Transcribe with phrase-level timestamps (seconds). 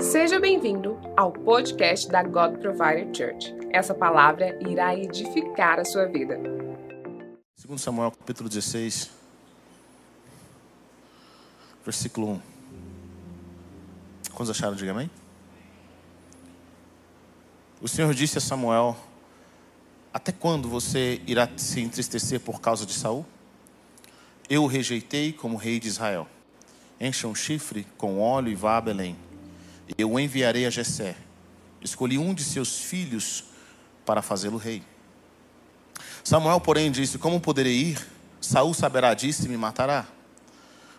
[0.00, 3.52] Seja bem-vindo ao podcast da God Provider Church.
[3.72, 6.38] Essa palavra irá edificar a sua vida.
[7.56, 9.10] Segundo Samuel, capítulo 16,
[11.84, 12.40] versículo 1.
[14.32, 14.76] Quantos acharam?
[14.76, 15.10] Diga amém.
[17.80, 18.96] O Senhor disse a Samuel:
[20.14, 23.26] Até quando você irá se entristecer por causa de Saul?
[24.48, 26.28] Eu o rejeitei como rei de Israel.
[27.00, 29.16] Encha um chifre com óleo e vá a Belém.
[29.96, 31.16] Eu o enviarei a Jessé.
[31.80, 33.44] Escolhi um de seus filhos
[34.04, 34.82] para fazê-lo rei.
[36.24, 38.06] Samuel, porém, disse: Como poderei ir?
[38.40, 40.06] Saul saberá disso e me matará.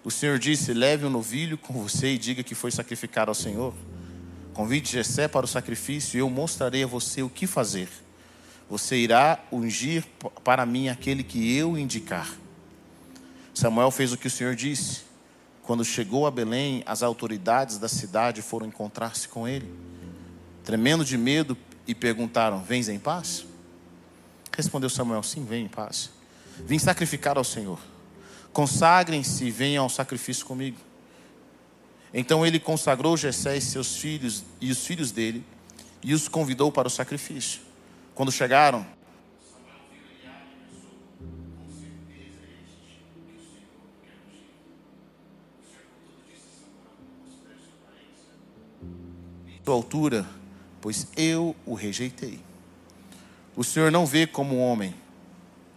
[0.03, 3.73] O Senhor disse: Leve um novilho com você e diga que foi sacrificado ao Senhor.
[4.53, 7.89] Convide Jessé para o sacrifício e eu mostrarei a você o que fazer.
[8.69, 10.05] Você irá ungir
[10.43, 12.29] para mim aquele que eu indicar.
[13.53, 15.01] Samuel fez o que o Senhor disse.
[15.63, 19.73] Quando chegou a Belém, as autoridades da cidade foram encontrar-se com ele,
[20.63, 23.45] tremendo de medo, e perguntaram: Vens em paz?
[24.55, 26.09] Respondeu Samuel: Sim, venho em paz.
[26.65, 27.79] Vim sacrificar ao Senhor.
[28.51, 30.77] Consagrem-se e venham ao sacrifício comigo.
[32.13, 35.43] Então ele consagrou Jessé e seus filhos e os filhos dele
[36.03, 37.61] e os convidou para o sacrifício.
[38.13, 38.85] Quando chegaram,
[49.63, 50.25] sua altura,
[50.81, 52.39] pois eu o rejeitei.
[53.55, 54.93] O Senhor não vê como um homem,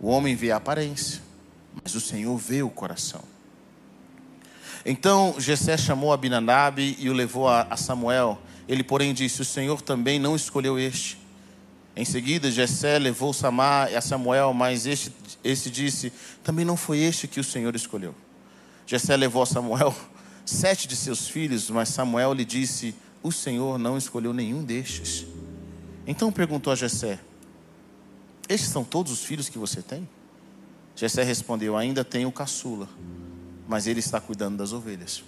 [0.01, 1.23] o homem vê a aparência,
[1.83, 3.23] mas o Senhor vê o coração.
[4.85, 8.39] Então Jessé chamou Abinadab e o levou a Samuel.
[8.69, 11.19] Ele, porém, disse: O Senhor também não escolheu este.
[11.95, 15.13] Em seguida, Jessé levou Samar a Samuel, mas este,
[15.43, 16.13] este disse:
[16.45, 18.15] Também não foi este que o Senhor escolheu.
[18.87, 19.95] Jessé levou a Samuel
[20.45, 22.95] sete de seus filhos, mas Samuel lhe disse:
[23.27, 25.27] o Senhor não escolheu nenhum destes.
[26.07, 27.19] Então perguntou a Jessé:
[28.49, 30.09] Estes são todos os filhos que você tem?
[30.95, 32.89] Jessé respondeu: Ainda tenho o caçula,
[33.67, 35.25] mas ele está cuidando das ovelhas.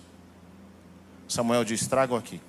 [1.26, 2.40] Samuel disse: Trago aqui.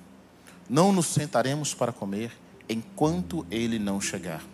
[0.68, 2.30] Não nos sentaremos para comer
[2.68, 4.44] enquanto ele não chegar.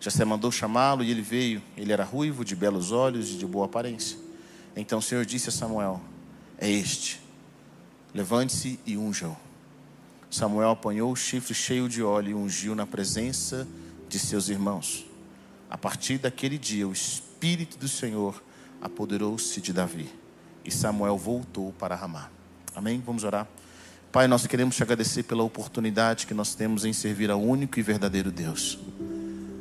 [0.00, 1.62] Jessé mandou chamá-lo e ele veio.
[1.76, 4.18] Ele era ruivo, de belos olhos e de boa aparência.
[4.74, 6.00] Então o Senhor disse a Samuel:
[6.58, 7.20] É este.
[8.12, 9.44] Levante-se e unja-o.
[10.34, 13.68] Samuel apanhou o chifre cheio de óleo e ungiu na presença
[14.08, 15.06] de seus irmãos.
[15.70, 18.42] A partir daquele dia, o Espírito do Senhor
[18.82, 20.10] apoderou-se de Davi.
[20.64, 22.30] E Samuel voltou para Ramá.
[22.74, 23.00] Amém?
[23.06, 23.46] Vamos orar.
[24.10, 27.82] Pai, nós queremos te agradecer pela oportunidade que nós temos em servir ao único e
[27.82, 28.76] verdadeiro Deus.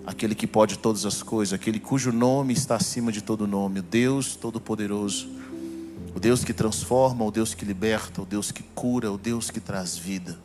[0.08, 3.84] Aquele que pode todas as coisas, aquele cujo nome está acima de todo nome, o
[3.84, 5.30] Deus Todo-Poderoso,
[6.16, 9.60] o Deus que transforma, o Deus que liberta, o Deus que cura, o Deus que
[9.60, 10.36] traz vida.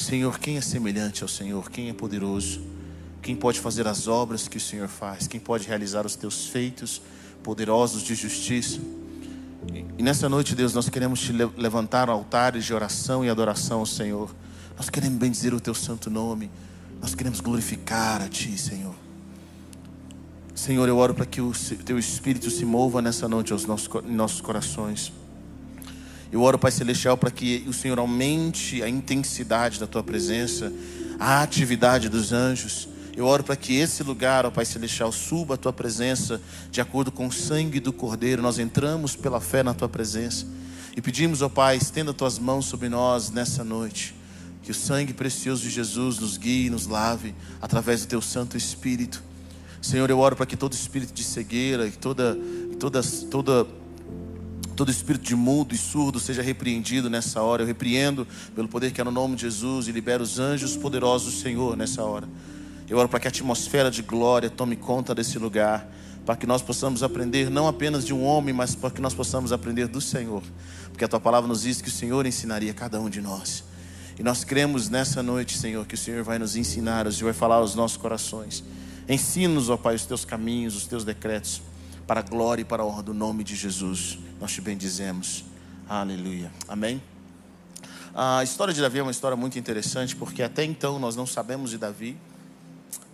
[0.00, 1.70] Senhor, quem é semelhante ao Senhor?
[1.70, 2.62] Quem é poderoso?
[3.20, 5.26] Quem pode fazer as obras que o Senhor faz?
[5.26, 7.02] Quem pode realizar os teus feitos
[7.42, 8.80] poderosos de justiça?
[9.98, 14.34] E nessa noite, Deus, nós queremos te levantar altares de oração e adoração ao Senhor.
[14.74, 16.50] Nós queremos bendizer o teu santo nome.
[17.02, 18.94] Nós queremos glorificar a ti, Senhor.
[20.54, 21.52] Senhor, eu oro para que o
[21.84, 25.12] teu espírito se mova nessa noite aos nossos, nossos corações.
[26.32, 30.72] Eu oro, Pai Celestial, para que o Senhor aumente a intensidade da tua presença,
[31.18, 32.88] a atividade dos anjos.
[33.16, 37.10] Eu oro para que esse lugar, ó Pai Celestial, suba a tua presença de acordo
[37.10, 38.40] com o sangue do Cordeiro.
[38.40, 40.46] Nós entramos pela fé na tua presença
[40.96, 44.14] e pedimos, ó Pai, estenda tuas mãos sobre nós nessa noite.
[44.62, 49.20] Que o sangue precioso de Jesus nos guie nos lave através do teu Santo Espírito.
[49.82, 52.38] Senhor, eu oro para que todo espírito de cegueira e toda,
[52.78, 53.66] toda, toda
[54.80, 57.62] todo espírito de mudo e surdo seja repreendido nessa hora.
[57.62, 61.34] Eu repreendo pelo poder que é no nome de Jesus e libero os anjos poderosos
[61.34, 62.26] do Senhor nessa hora.
[62.88, 65.86] Eu oro para que a atmosfera de glória tome conta desse lugar,
[66.24, 69.52] para que nós possamos aprender não apenas de um homem, mas para que nós possamos
[69.52, 70.42] aprender do Senhor,
[70.88, 73.62] porque a tua palavra nos diz que o Senhor ensinaria cada um de nós.
[74.18, 77.38] E nós cremos nessa noite, Senhor, que o Senhor vai nos ensinar, o Senhor vai
[77.38, 78.64] falar aos nossos corações.
[79.06, 81.60] Ensina-nos, ó Pai, os teus caminhos, os teus decretos
[82.06, 84.18] para a glória e para a honra do nome de Jesus.
[84.40, 85.44] Nós te bendizemos.
[85.86, 86.50] Aleluia.
[86.66, 87.02] Amém.
[88.14, 91.70] A história de Davi é uma história muito interessante, porque até então nós não sabemos
[91.70, 92.16] de Davi.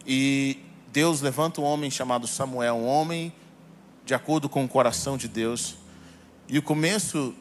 [0.07, 0.59] E
[0.93, 3.33] Deus levanta um homem chamado Samuel, um homem
[4.05, 5.75] de acordo com o coração de Deus.
[6.49, 7.35] E o começo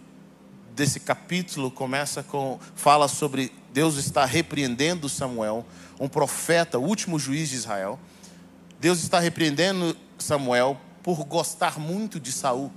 [0.76, 5.64] desse capítulo começa com fala sobre Deus está repreendendo Samuel,
[6.00, 8.00] um profeta, o último juiz de Israel.
[8.80, 12.72] Deus está repreendendo Samuel por gostar muito de Saul.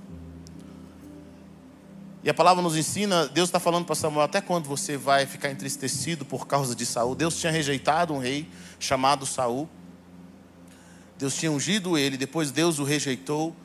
[2.21, 5.49] E a palavra nos ensina, Deus está falando para Samuel, até quando você vai ficar
[5.49, 7.15] entristecido por causa de Saul?
[7.15, 9.69] Deus tinha rejeitado um rei chamado Saul.
[11.17, 13.55] Deus tinha ungido ele, depois Deus o rejeitou.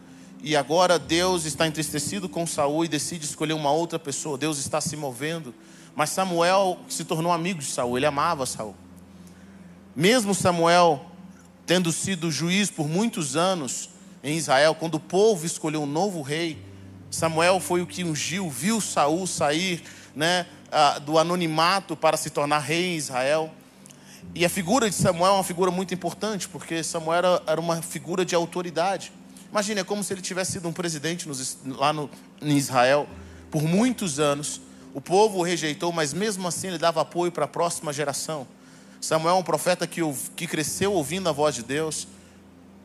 [0.40, 4.38] E agora Deus está entristecido com Saul e decide escolher uma outra pessoa.
[4.38, 5.52] Deus está se movendo.
[5.96, 8.76] Mas Samuel se tornou amigo de Saul, ele amava Saul.
[9.96, 11.06] Mesmo Samuel
[11.66, 13.88] tendo sido juiz por muitos anos
[14.22, 16.58] em Israel, quando o povo escolheu um novo rei,
[17.14, 19.84] Samuel foi o que ungiu, viu Saul sair
[20.16, 20.46] né,
[21.05, 23.52] do anonimato para se tornar rei em Israel.
[24.34, 28.25] E a figura de Samuel é uma figura muito importante, porque Samuel era, uma figura
[28.25, 29.12] de autoridade.
[29.49, 32.11] Imagine, é como se ele tivesse sido um presidente nos, lá no,
[32.43, 33.08] em Israel
[33.49, 34.61] por muitos anos.
[34.93, 38.44] O povo o rejeitou, mas mesmo assim ele dava apoio para a próxima geração.
[39.00, 40.00] Samuel é um profeta que,
[40.34, 42.08] que cresceu ouvindo a voz de Deus.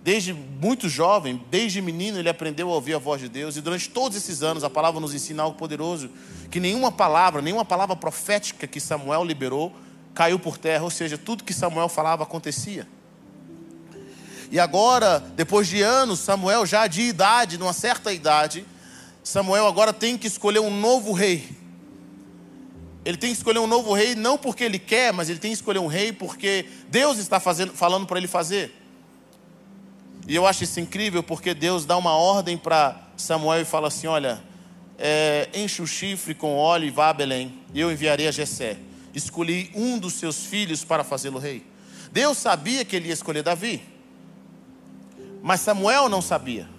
[0.01, 3.57] Desde muito jovem, desde menino, ele aprendeu a ouvir a voz de Deus.
[3.57, 6.09] E durante todos esses anos, a palavra nos ensina algo poderoso:
[6.49, 9.73] que nenhuma palavra, nenhuma palavra profética que Samuel liberou
[10.13, 10.83] caiu por terra.
[10.83, 12.87] Ou seja, tudo que Samuel falava acontecia.
[14.51, 18.65] E agora, depois de anos, Samuel, já de idade, numa certa idade,
[19.23, 21.47] Samuel agora tem que escolher um novo rei.
[23.05, 25.55] Ele tem que escolher um novo rei não porque ele quer, mas ele tem que
[25.55, 28.78] escolher um rei porque Deus está fazendo, falando para ele fazer.
[30.29, 34.05] E eu acho isso incrível porque Deus dá uma ordem para Samuel e fala assim:
[34.05, 34.39] Olha,
[34.95, 38.77] é, enche o chifre com óleo e vá a Belém, e eu enviarei a Jessé.
[39.11, 41.65] Escolhi um dos seus filhos para fazê-lo rei.
[42.11, 43.81] Deus sabia que ele ia escolher Davi,
[45.41, 46.69] mas Samuel não sabia.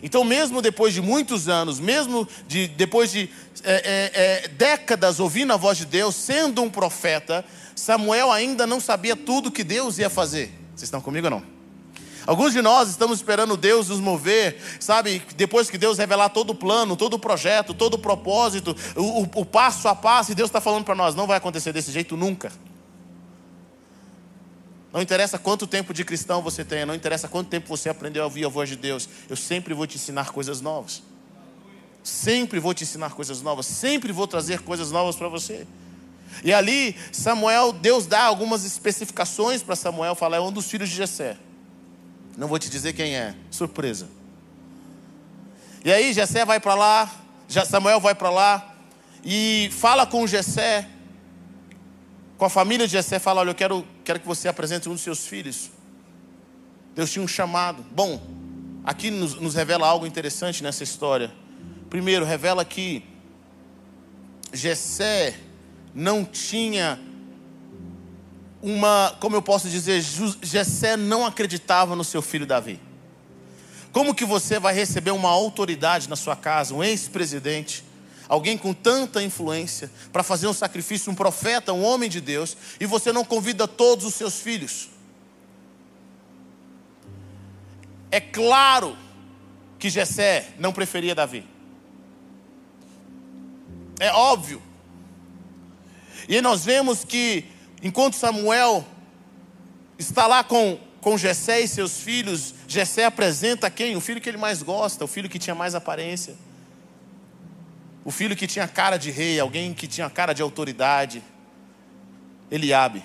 [0.00, 3.28] Então, mesmo depois de muitos anos, mesmo de, depois de
[3.64, 7.44] é, é, é, décadas ouvindo a voz de Deus, sendo um profeta,
[7.74, 10.52] Samuel ainda não sabia tudo que Deus ia fazer.
[10.70, 11.51] Vocês estão comigo ou não?
[12.26, 15.22] Alguns de nós estamos esperando Deus nos mover, sabe?
[15.36, 19.30] Depois que Deus revelar todo o plano, todo o projeto, todo o propósito, o, o,
[19.36, 22.16] o passo a passo, e Deus está falando para nós: não vai acontecer desse jeito
[22.16, 22.52] nunca.
[24.92, 28.26] Não interessa quanto tempo de cristão você tenha, não interessa quanto tempo você aprendeu a
[28.26, 31.02] ouvir a voz de Deus, eu sempre vou te ensinar coisas novas.
[32.04, 35.66] Sempre vou te ensinar coisas novas, sempre vou trazer coisas novas para você.
[36.44, 40.96] E ali, Samuel, Deus dá algumas especificações para Samuel, fala, é um dos filhos de
[40.96, 41.36] Jessé.
[42.36, 44.08] Não vou te dizer quem é, surpresa.
[45.84, 47.10] E aí Jessé vai para lá,
[47.66, 48.74] Samuel vai para lá
[49.24, 50.88] e fala com Jessé,
[52.38, 55.02] com a família de Jessé, fala: Olha, eu quero, quero que você apresente um dos
[55.02, 55.70] seus filhos.
[56.94, 57.84] Deus tinha um chamado.
[57.90, 58.20] Bom,
[58.84, 61.32] aqui nos, nos revela algo interessante nessa história.
[61.88, 63.04] Primeiro, revela que
[64.52, 65.38] Jessé
[65.94, 66.98] não tinha
[68.62, 70.00] uma, como eu posso dizer,
[70.40, 72.80] Jessé não acreditava no seu filho Davi.
[73.92, 77.84] Como que você vai receber uma autoridade na sua casa, um ex-presidente,
[78.28, 82.86] alguém com tanta influência, para fazer um sacrifício, um profeta, um homem de Deus, e
[82.86, 84.88] você não convida todos os seus filhos?
[88.10, 88.96] É claro
[89.78, 91.44] que Jessé não preferia Davi.
[93.98, 94.62] É óbvio.
[96.28, 97.46] E nós vemos que
[97.82, 98.86] Enquanto Samuel
[99.98, 103.96] está lá com, com Jessé e seus filhos, Jessé apresenta quem?
[103.96, 106.36] O filho que ele mais gosta, o filho que tinha mais aparência.
[108.04, 111.22] O filho que tinha cara de rei, alguém que tinha cara de autoridade.
[112.50, 113.02] Eliabe.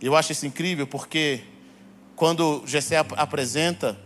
[0.00, 1.44] Eu acho isso incrível porque
[2.14, 3.98] quando Jessé apresenta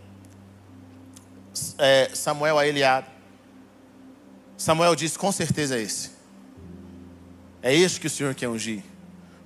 [1.77, 3.07] é, Samuel a Eliabe,
[4.57, 6.11] Samuel diz: com certeza é esse.
[7.61, 8.83] É este que o Senhor quer ungir.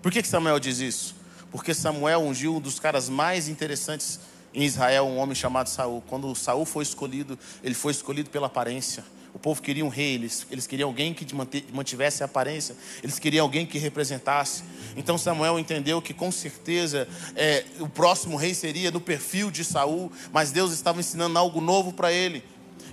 [0.01, 1.15] Por que, Samuel diz isso?
[1.51, 4.19] Porque Samuel ungiu um dos caras mais interessantes
[4.53, 6.03] em Israel, um homem chamado Saul.
[6.07, 9.03] Quando Saul foi escolhido, ele foi escolhido pela aparência.
[9.33, 11.25] O povo queria um rei, eles, eles queriam alguém que
[11.71, 14.63] mantivesse a aparência, eles queriam alguém que representasse.
[14.95, 20.11] Então Samuel entendeu que com certeza é, o próximo rei seria do perfil de Saul,
[20.31, 22.43] mas Deus estava ensinando algo novo para ele.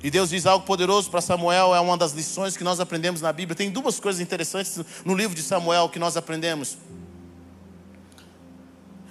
[0.04, 3.32] E Deus diz algo poderoso para Samuel, é uma das lições que nós aprendemos na
[3.32, 3.56] Bíblia.
[3.56, 6.76] Tem duas coisas interessantes no livro de Samuel que nós aprendemos.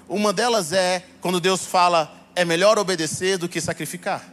[0.07, 4.31] Uma delas é quando Deus fala: é melhor obedecer do que sacrificar.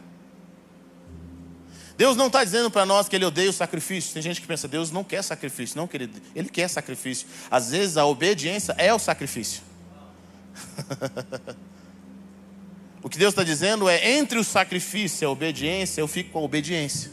[1.97, 4.13] Deus não está dizendo para nós que Ele odeia o sacrifício.
[4.13, 5.75] Tem gente que pensa, Deus não quer sacrifício.
[5.75, 7.27] Não, querido, Ele quer sacrifício.
[7.49, 9.63] Às vezes a obediência é o sacrifício.
[13.03, 16.39] o que Deus está dizendo é: entre o sacrifício e a obediência, eu fico com
[16.39, 17.11] a obediência.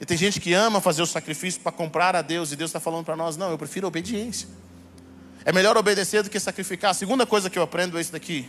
[0.00, 2.80] E tem gente que ama fazer o sacrifício para comprar a Deus, e Deus está
[2.80, 4.48] falando para nós: não, eu prefiro a obediência.
[5.44, 6.90] É melhor obedecer do que sacrificar.
[6.90, 8.48] A segunda coisa que eu aprendo é isso daqui.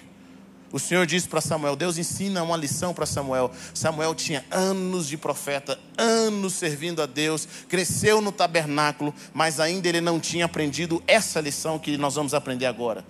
[0.72, 3.52] O Senhor disse para Samuel: Deus ensina uma lição para Samuel.
[3.74, 10.00] Samuel tinha anos de profeta, anos servindo a Deus, cresceu no tabernáculo, mas ainda ele
[10.00, 13.04] não tinha aprendido essa lição que nós vamos aprender agora.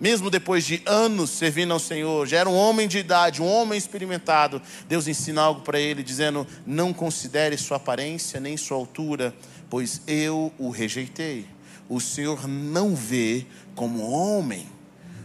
[0.00, 3.78] Mesmo depois de anos servindo ao Senhor, já era um homem de idade, um homem
[3.78, 4.60] experimentado.
[4.88, 9.34] Deus ensina algo para ele, dizendo: Não considere sua aparência nem sua altura,
[9.70, 11.46] pois eu o rejeitei.
[11.88, 14.74] O Senhor não vê como homem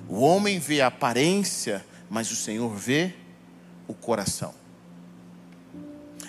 [0.09, 3.13] o homem vê a aparência, mas o Senhor vê
[3.87, 4.55] o coração.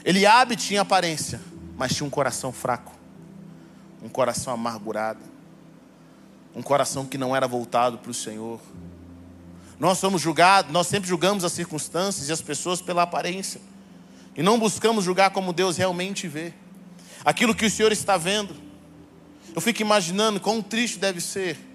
[0.05, 1.41] Eliabe tinha aparência,
[1.79, 2.93] mas tinha um coração fraco,
[4.03, 5.21] um coração amargurado,
[6.54, 8.61] um coração que não era voltado para o Senhor.
[9.78, 13.61] Nós somos julgados, nós sempre julgamos as circunstâncias e as pessoas pela aparência.
[14.37, 16.52] E não buscamos julgar como Deus realmente vê.
[17.25, 18.54] Aquilo que o Senhor está vendo.
[19.54, 21.71] Eu fico imaginando quão triste deve ser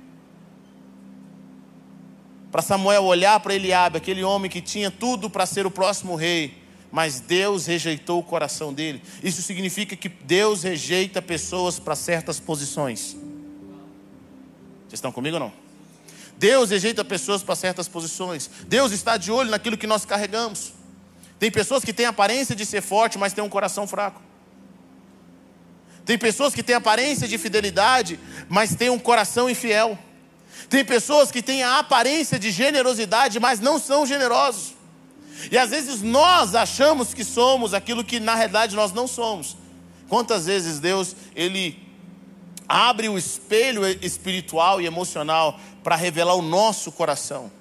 [2.56, 6.64] para Samuel olhar para Eliabe, aquele homem que tinha tudo para ser o próximo rei,
[6.90, 9.02] mas Deus rejeitou o coração dele.
[9.22, 13.18] Isso significa que Deus rejeita pessoas para certas posições.
[14.96, 15.54] Estão comigo ou não?
[16.38, 18.50] Deus rejeita pessoas para certas posições.
[18.68, 20.74] Deus está de olho naquilo que nós carregamos.
[21.40, 24.22] Tem pessoas que têm aparência de ser forte, mas têm um coração fraco.
[26.06, 29.98] Tem pessoas que têm aparência de fidelidade, mas têm um coração infiel.
[30.70, 34.76] Tem pessoas que têm a aparência de generosidade, mas não são generosos.
[35.52, 39.58] E às vezes nós achamos que somos aquilo que na realidade nós não somos.
[40.08, 41.85] Quantas vezes Deus, Ele
[42.68, 47.52] abre o espelho espiritual e emocional para revelar o nosso coração.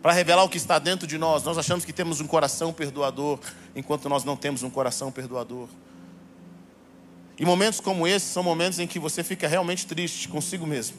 [0.00, 1.42] Para revelar o que está dentro de nós.
[1.42, 3.38] Nós achamos que temos um coração perdoador,
[3.74, 5.68] enquanto nós não temos um coração perdoador.
[7.38, 10.96] E momentos como esse são momentos em que você fica realmente triste consigo mesmo.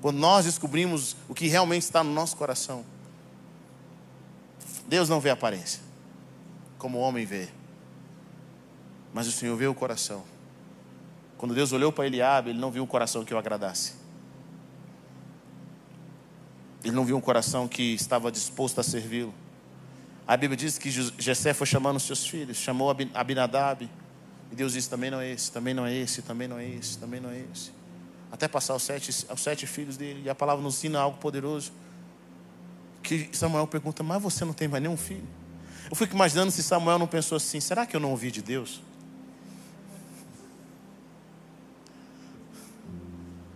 [0.00, 2.84] Quando nós descobrimos o que realmente está no nosso coração.
[4.86, 5.80] Deus não vê a aparência,
[6.78, 7.48] como o homem vê.
[9.12, 10.24] Mas o Senhor vê o coração.
[11.40, 13.94] Quando Deus olhou para Eliabe, ele não viu um coração que o agradasse.
[16.84, 19.32] Ele não viu um coração que estava disposto a servi-lo.
[20.28, 23.88] A Bíblia diz que Jessé foi chamando seus filhos, chamou Abinadab,
[24.52, 26.98] e Deus disse: também não é esse, também não é esse, também não é esse,
[26.98, 27.72] também não é esse.
[28.30, 30.20] Até passar os sete, os sete filhos dele.
[30.26, 31.72] E a palavra nos ensina algo poderoso.
[33.02, 35.26] Que Samuel pergunta: Mas você não tem mais nenhum filho?
[35.88, 38.82] Eu fico imaginando se Samuel não pensou assim: será que eu não ouvi de Deus?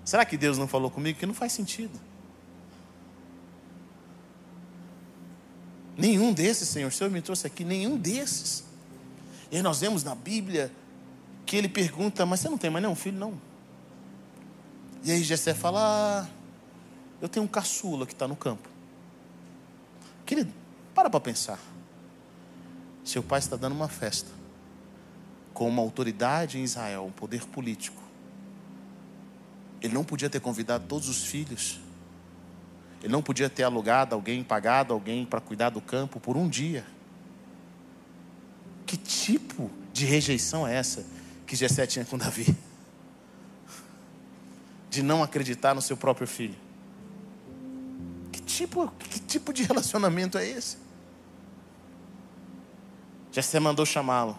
[0.04, 1.18] Será que Deus não falou comigo?
[1.18, 1.99] Que não faz sentido.
[5.96, 8.64] Nenhum desses, Senhor, o Senhor me trouxe aqui, nenhum desses.
[9.50, 10.73] E nós vemos na Bíblia
[11.46, 13.34] que ele pergunta, mas você não tem mais nenhum filho, não?
[15.04, 16.28] E aí Jessé fala, ah,
[17.20, 18.68] eu tenho um caçula que está no campo.
[20.26, 20.52] Querido,
[20.94, 21.58] para para pensar.
[23.04, 24.30] Seu pai está dando uma festa
[25.52, 28.02] com uma autoridade em Israel, um poder político.
[29.84, 31.78] Ele não podia ter convidado todos os filhos.
[33.02, 36.86] Ele não podia ter alugado alguém, pagado alguém para cuidar do campo por um dia.
[38.86, 41.04] Que tipo de rejeição é essa
[41.46, 42.56] que Jessé tinha com Davi.
[44.88, 46.56] De não acreditar no seu próprio filho.
[48.32, 50.78] Que tipo, que tipo de relacionamento é esse?
[53.30, 54.38] Jessé mandou chamá-lo.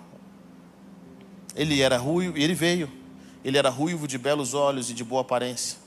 [1.56, 3.05] Ele era ruivo, e ele veio.
[3.46, 5.78] Ele era ruivo de belos olhos e de boa aparência.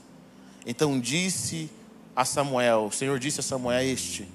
[0.65, 1.69] Então disse
[2.15, 4.25] a Samuel, o Senhor disse a Samuel este: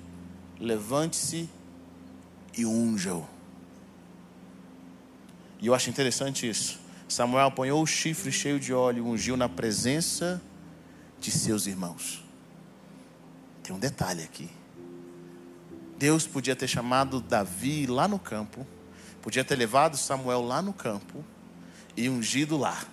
[0.60, 1.48] Levante-se
[2.54, 3.26] e unja-o.
[5.58, 6.78] E eu acho interessante isso.
[7.08, 10.42] Samuel apanhou o chifre cheio de óleo e ungiu na presença
[11.18, 12.22] de seus irmãos.
[13.62, 14.50] Tem um detalhe aqui.
[15.98, 18.66] Deus podia ter chamado Davi lá no campo,
[19.22, 21.24] podia ter levado Samuel lá no campo
[21.96, 22.84] e ungido lá.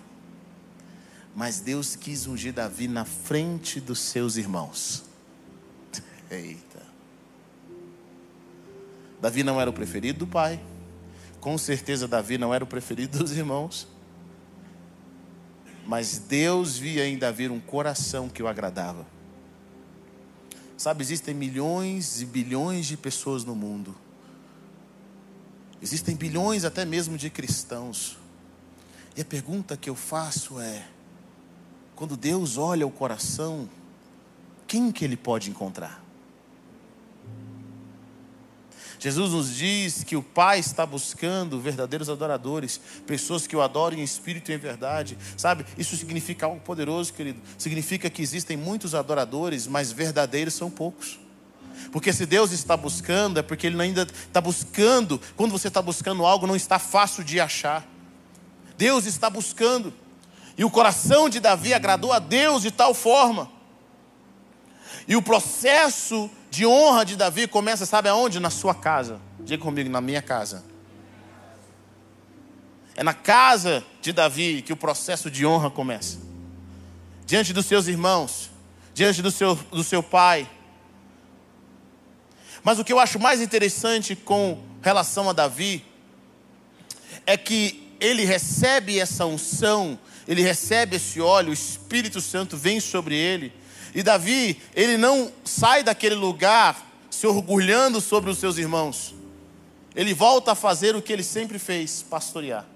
[1.34, 5.04] Mas Deus quis ungir Davi na frente dos seus irmãos.
[6.30, 6.82] Eita.
[9.20, 10.60] Davi não era o preferido do pai.
[11.40, 13.88] Com certeza, Davi não era o preferido dos irmãos.
[15.86, 19.06] Mas Deus via em Davi um coração que o agradava.
[20.76, 23.94] Sabe, existem milhões e bilhões de pessoas no mundo.
[25.80, 28.18] Existem bilhões até mesmo de cristãos.
[29.16, 30.88] E a pergunta que eu faço é:
[31.94, 33.68] quando Deus olha o coração,
[34.66, 36.02] quem que ele pode encontrar?
[39.02, 44.04] Jesus nos diz que o Pai está buscando verdadeiros adoradores, pessoas que o adorem em
[44.04, 45.18] espírito e em verdade.
[45.36, 45.66] Sabe?
[45.76, 47.40] Isso significa algo poderoso, querido.
[47.58, 51.18] Significa que existem muitos adoradores, mas verdadeiros são poucos.
[51.90, 55.20] Porque se Deus está buscando, é porque Ele ainda está buscando.
[55.36, 57.84] Quando você está buscando algo, não está fácil de achar.
[58.78, 59.92] Deus está buscando.
[60.56, 63.50] E o coração de Davi agradou a Deus de tal forma.
[65.08, 68.38] E o processo de honra de Davi começa, sabe aonde?
[68.38, 69.20] Na sua casa.
[69.40, 70.64] Diga comigo, na minha casa.
[72.94, 76.18] É na casa de Davi que o processo de honra começa.
[77.24, 78.50] Diante dos seus irmãos,
[78.92, 80.48] diante do seu, do seu pai.
[82.62, 85.84] Mas o que eu acho mais interessante com relação a Davi
[87.26, 93.14] é que ele recebe essa unção, ele recebe esse óleo, o Espírito Santo vem sobre
[93.14, 93.52] ele
[93.94, 99.14] e Davi, ele não sai daquele lugar se orgulhando sobre os seus irmãos.
[99.94, 102.66] Ele volta a fazer o que ele sempre fez: pastorear.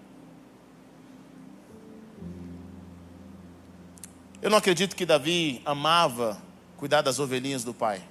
[4.43, 6.41] Eu não acredito que Davi amava
[6.77, 8.03] cuidar das ovelhinhas do pai.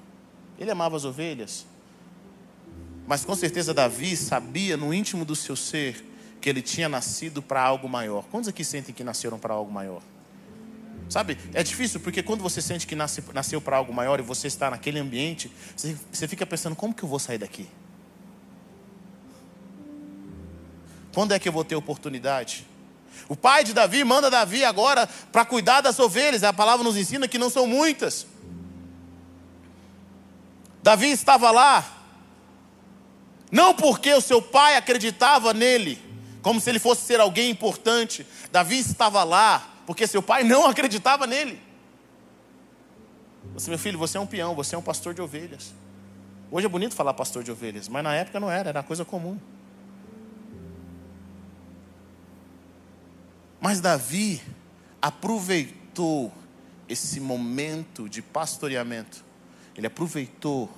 [0.57, 1.65] Ele amava as ovelhas.
[3.05, 6.03] Mas com certeza Davi sabia no íntimo do seu ser
[6.45, 8.23] que ele tinha nascido para algo maior.
[8.29, 9.99] Quantos aqui sentem que nasceram para algo maior?
[11.09, 14.45] Sabe, é difícil porque quando você sente que nasce, nasceu para algo maior e você
[14.45, 17.67] está naquele ambiente, você, você fica pensando: como que eu vou sair daqui?
[21.15, 22.67] Quando é que eu vou ter oportunidade?
[23.27, 26.43] O pai de Davi manda Davi agora para cuidar das ovelhas.
[26.43, 28.27] A palavra nos ensina que não são muitas.
[30.83, 31.83] Davi estava lá,
[33.51, 36.04] não porque o seu pai acreditava nele,
[36.45, 38.23] como se ele fosse ser alguém importante.
[38.51, 41.59] Davi estava lá porque seu pai não acreditava nele.
[43.55, 45.73] Você, meu filho, você é um peão, você é um pastor de ovelhas.
[46.51, 49.39] Hoje é bonito falar pastor de ovelhas, mas na época não era, era coisa comum.
[53.59, 54.39] Mas Davi
[55.01, 56.31] aproveitou
[56.87, 59.25] esse momento de pastoreamento.
[59.75, 60.69] Ele aproveitou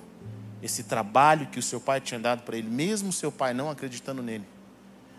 [0.62, 4.22] esse trabalho que o seu pai tinha dado para ele, mesmo seu pai não acreditando
[4.22, 4.46] nele.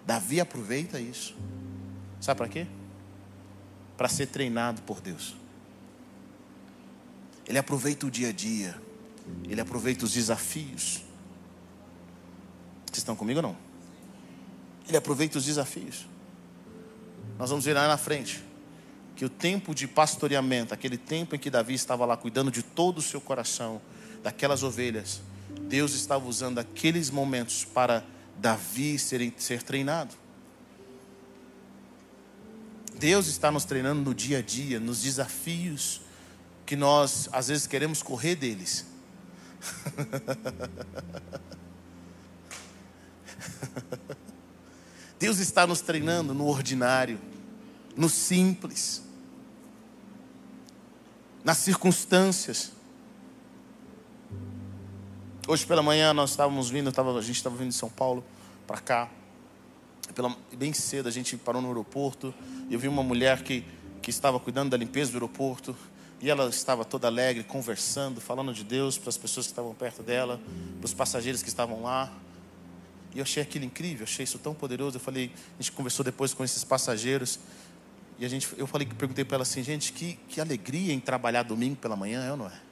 [0.09, 1.35] Davi aproveita isso.
[2.19, 2.67] Sabe para quê?
[3.99, 5.35] para ser treinado por Deus.
[7.45, 8.81] Ele aproveita o dia a dia,
[9.43, 11.01] ele aproveita os desafios.
[12.85, 13.57] Vocês estão comigo ou não?
[14.87, 16.07] Ele aproveita os desafios.
[17.37, 18.41] Nós vamos ver lá na frente
[19.17, 22.99] que o tempo de pastoreamento, aquele tempo em que Davi estava lá cuidando de todo
[22.99, 23.81] o seu coração,
[24.23, 25.19] daquelas ovelhas,
[25.63, 28.01] Deus estava usando aqueles momentos para
[28.39, 30.15] Davi ser, ser treinado.
[32.95, 36.01] Deus está nos treinando no dia a dia, nos desafios
[36.65, 38.85] que nós às vezes queremos correr deles.
[45.17, 47.19] Deus está nos treinando no ordinário,
[47.95, 49.03] no simples,
[51.43, 52.71] nas circunstâncias.
[55.49, 58.23] Hoje pela manhã nós estávamos vindo, a gente estava vindo de São Paulo
[58.67, 59.09] para cá
[60.13, 62.31] pela, bem cedo a gente parou no aeroporto
[62.69, 63.65] e eu vi uma mulher que,
[63.99, 65.75] que estava cuidando da limpeza do aeroporto
[66.21, 70.03] e ela estava toda alegre, conversando, falando de Deus para as pessoas que estavam perto
[70.03, 70.39] dela,
[70.79, 72.13] para os passageiros que estavam lá.
[73.15, 74.97] E eu achei aquilo incrível, achei isso tão poderoso.
[74.97, 77.39] Eu falei, a gente conversou depois com esses passageiros
[78.19, 81.41] e a gente, eu falei, perguntei para ela assim, gente, que, que alegria em trabalhar
[81.41, 82.68] domingo pela manhã, é ou não é?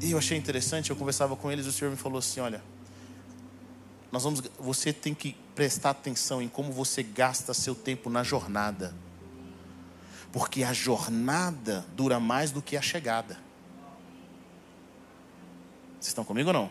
[0.00, 2.62] E eu achei interessante, eu conversava com eles, o Senhor me falou assim, olha,
[4.12, 8.94] nós vamos, você tem que prestar atenção em como você gasta seu tempo na jornada.
[10.32, 13.38] Porque a jornada dura mais do que a chegada.
[15.94, 16.70] Vocês estão comigo ou não?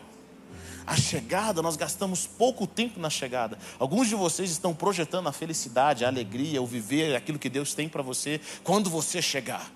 [0.86, 3.58] A chegada, nós gastamos pouco tempo na chegada.
[3.76, 7.88] Alguns de vocês estão projetando a felicidade, a alegria, o viver, aquilo que Deus tem
[7.88, 9.68] para você quando você chegar.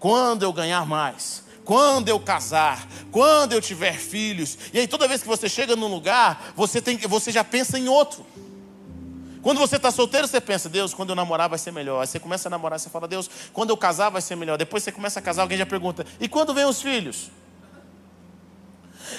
[0.00, 4.58] Quando eu ganhar mais, quando eu casar, quando eu tiver filhos.
[4.72, 7.88] E aí toda vez que você chega num lugar, você, tem, você já pensa em
[7.88, 8.24] outro.
[9.42, 12.00] Quando você está solteiro, você pensa, Deus, quando eu namorar vai ser melhor.
[12.00, 14.58] Aí você começa a namorar, você fala, Deus, quando eu casar vai ser melhor.
[14.58, 17.30] Depois você começa a casar, alguém já pergunta, e quando vem os filhos?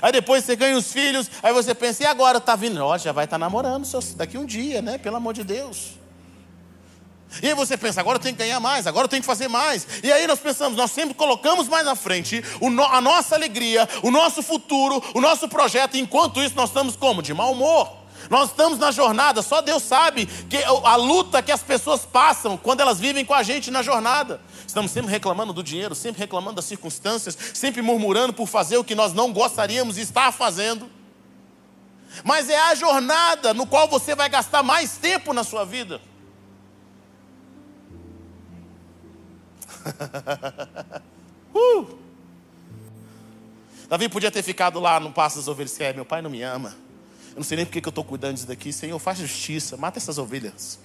[0.02, 2.80] Aí depois você ganha os filhos, aí você pensa, e agora está vindo?
[2.84, 4.98] Ó, já vai estar tá namorando, daqui um dia, né?
[4.98, 6.01] Pelo amor de Deus.
[7.42, 9.48] E aí você pensa, agora eu tenho que ganhar mais, agora eu tenho que fazer
[9.48, 9.88] mais.
[10.04, 12.44] E aí nós pensamos, nós sempre colocamos mais à frente
[12.92, 15.96] a nossa alegria, o nosso futuro, o nosso projeto.
[15.96, 17.22] Enquanto isso nós estamos como?
[17.22, 18.02] De mau humor.
[18.30, 22.82] Nós estamos na jornada, só Deus sabe que a luta que as pessoas passam quando
[22.82, 24.40] elas vivem com a gente na jornada.
[24.66, 28.96] Estamos sempre reclamando do dinheiro, sempre reclamando das circunstâncias, sempre murmurando por fazer o que
[28.96, 30.90] nós não gostaríamos de estar fazendo.
[32.24, 36.00] Mas é a jornada no qual você vai gastar mais tempo na sua vida.
[41.56, 42.00] uh!
[43.90, 46.42] Davi podia ter ficado lá no passo das ovelhas, que é, meu pai não me
[46.42, 46.76] ama.
[47.32, 48.72] Eu não sei nem porque que eu estou cuidando disso daqui.
[48.72, 50.80] Senhor, faz justiça, mata essas ovelhas.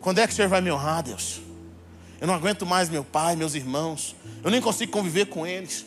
[0.00, 1.40] Quando é que o Senhor vai me honrar, Deus?
[2.20, 4.16] Eu não aguento mais meu pai, meus irmãos.
[4.42, 5.86] Eu nem consigo conviver com eles.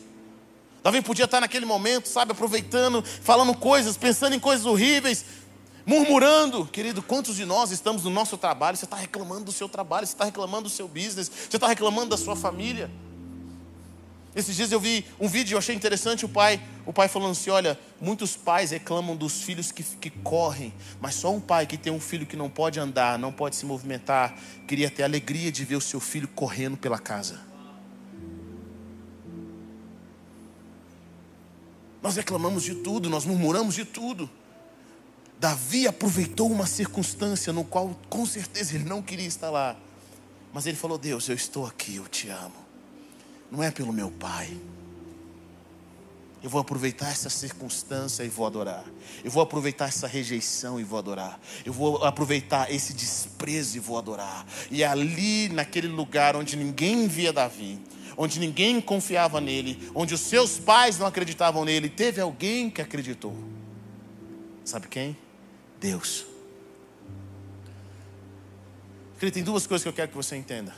[0.82, 5.24] Davi podia estar naquele momento, sabe, aproveitando, falando coisas, pensando em coisas horríveis,
[5.86, 6.66] murmurando.
[6.66, 8.76] Querido, quantos de nós estamos no nosso trabalho?
[8.76, 12.10] Você está reclamando do seu trabalho, você está reclamando do seu business, você está reclamando
[12.10, 12.90] da sua família.
[14.34, 17.50] Esses dias eu vi um vídeo, eu achei interessante o pai, o pai falando assim,
[17.50, 21.92] olha, muitos pais reclamam dos filhos que, que correm, mas só um pai que tem
[21.92, 25.64] um filho que não pode andar, não pode se movimentar, queria ter a alegria de
[25.64, 27.40] ver o seu filho correndo pela casa.
[32.02, 34.28] Nós reclamamos de tudo, nós murmuramos de tudo.
[35.38, 39.76] Davi aproveitou uma circunstância no qual com certeza ele não queria estar lá.
[40.52, 42.64] Mas ele falou: Deus, eu estou aqui, eu te amo
[43.54, 44.50] não é pelo meu pai.
[46.42, 48.84] Eu vou aproveitar essa circunstância e vou adorar.
[49.22, 51.40] Eu vou aproveitar essa rejeição e vou adorar.
[51.64, 54.44] Eu vou aproveitar esse desprezo e vou adorar.
[54.70, 57.80] E ali, naquele lugar onde ninguém via Davi,
[58.14, 63.34] onde ninguém confiava nele, onde os seus pais não acreditavam nele, teve alguém que acreditou.
[64.64, 65.16] Sabe quem?
[65.84, 66.24] Deus.
[69.18, 70.74] Tem duas coisas que eu quero que você entenda.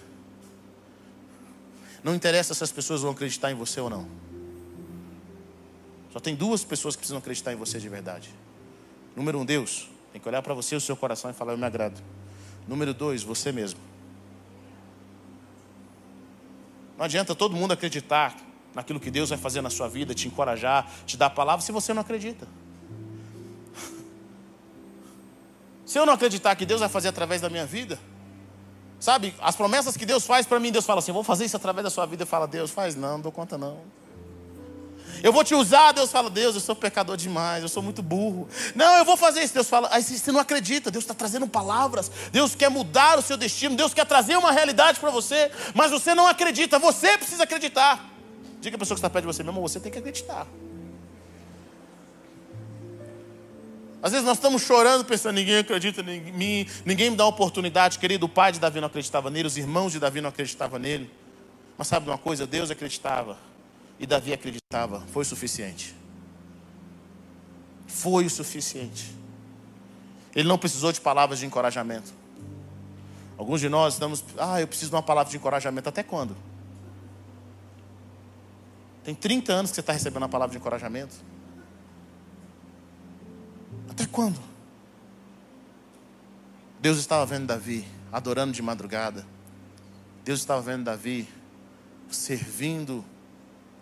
[2.02, 4.08] Não interessa se as pessoas vão acreditar em você ou não.
[6.12, 8.34] Só tem duas pessoas que precisam acreditar em você de verdade.
[9.14, 9.88] Número um, Deus.
[10.12, 12.02] Tem que olhar para você, o seu coração e falar: Eu me agrado.
[12.66, 13.78] Número dois, você mesmo.
[16.98, 18.36] Não adianta todo mundo acreditar
[18.74, 21.70] naquilo que Deus vai fazer na sua vida, te encorajar, te dar a palavra, se
[21.70, 22.48] você não acredita.
[25.96, 27.98] Se eu não acreditar que Deus vai fazer através da minha vida,
[29.00, 31.84] Sabe, as promessas que Deus faz para mim, Deus fala assim: vou fazer isso através
[31.84, 32.24] da sua vida.
[32.24, 33.78] Eu falo, Deus, faz não, não dou conta não.
[35.22, 38.46] Eu vou te usar, Deus fala, Deus, eu sou pecador demais, eu sou muito burro.
[38.74, 39.54] Não, eu vou fazer isso.
[39.54, 43.38] Deus fala, aí você não acredita, Deus está trazendo palavras, Deus quer mudar o seu
[43.38, 48.04] destino, Deus quer trazer uma realidade para você, mas você não acredita, você precisa acreditar.
[48.60, 50.46] Diga a pessoa que está perto de você, meu irmão, você tem que acreditar.
[54.02, 57.98] Às vezes nós estamos chorando, pensando, ninguém acredita em mim, ninguém me dá oportunidade.
[57.98, 61.10] Querido, o pai de Davi não acreditava nele, os irmãos de Davi não acreditavam nele.
[61.76, 62.46] Mas sabe de uma coisa?
[62.46, 63.36] Deus acreditava
[63.98, 65.02] e Davi acreditava.
[65.12, 65.94] Foi o suficiente.
[67.86, 69.14] Foi o suficiente.
[70.34, 72.12] Ele não precisou de palavras de encorajamento.
[73.38, 75.88] Alguns de nós estamos, ah, eu preciso de uma palavra de encorajamento.
[75.88, 76.36] Até quando?
[79.04, 81.14] Tem 30 anos que você está recebendo uma palavra de encorajamento.
[83.96, 84.38] Até quando?
[86.78, 89.26] Deus estava vendo Davi adorando de madrugada.
[90.22, 91.26] Deus estava vendo Davi
[92.10, 93.02] servindo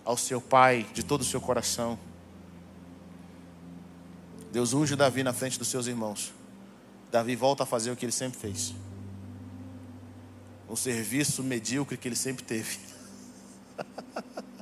[0.04, 1.98] ao seu pai de todo o seu coração.
[4.52, 6.32] Deus unge Davi na frente dos seus irmãos.
[7.10, 8.72] Davi volta a fazer o que ele sempre fez.
[10.68, 12.78] O serviço medíocre que ele sempre teve.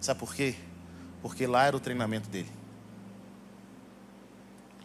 [0.00, 0.56] Sabe por quê?
[1.22, 2.50] Porque lá era o treinamento dele.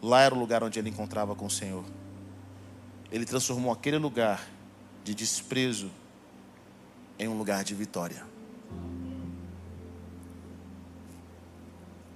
[0.02, 1.84] Lá era o lugar onde ele encontrava com o Senhor.
[3.12, 4.48] Ele transformou aquele lugar
[5.04, 5.92] de desprezo
[7.20, 8.26] em um lugar de vitória.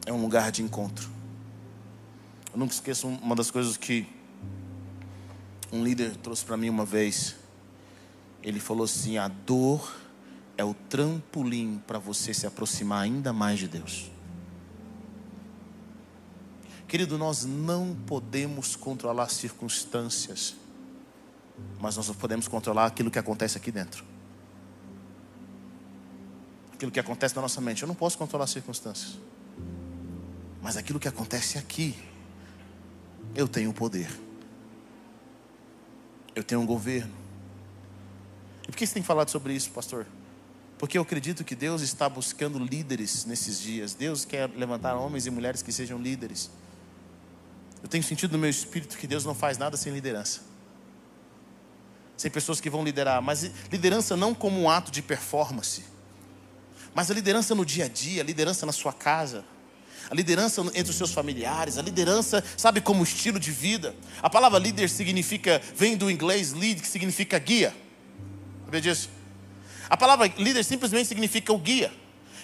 [0.06, 1.10] É um lugar de encontro.
[2.52, 4.08] Eu nunca esqueço uma das coisas que
[5.72, 7.36] um líder trouxe para mim uma vez.
[8.42, 9.94] Ele falou assim: a dor
[10.58, 14.10] é o trampolim para você se aproximar ainda mais de Deus.
[16.88, 20.56] Querido, nós não podemos controlar circunstâncias,
[21.80, 24.06] mas nós podemos controlar aquilo que acontece aqui dentro.
[26.74, 27.82] Aquilo que acontece na nossa mente.
[27.82, 29.18] Eu não posso controlar circunstâncias,
[30.62, 31.98] mas aquilo que acontece aqui,
[33.34, 34.10] eu tenho poder.
[36.36, 37.14] Eu tenho um governo.
[38.64, 40.06] E por que você tem falado sobre isso, pastor?
[40.86, 43.96] Porque eu acredito que Deus está buscando líderes nesses dias.
[43.96, 46.52] Deus quer levantar homens e mulheres que sejam líderes.
[47.82, 50.42] Eu tenho sentido no meu espírito que Deus não faz nada sem liderança.
[52.16, 55.84] sem pessoas que vão liderar, mas liderança não como um ato de performance,
[56.94, 59.44] mas a liderança no dia a dia, a liderança na sua casa,
[60.08, 63.96] a liderança entre os seus familiares, a liderança, sabe, como estilo de vida.
[64.22, 67.76] A palavra líder significa, vem do inglês lead, que significa guia.
[68.66, 69.15] Sabia disso?
[69.90, 71.92] A palavra líder simplesmente significa o guia.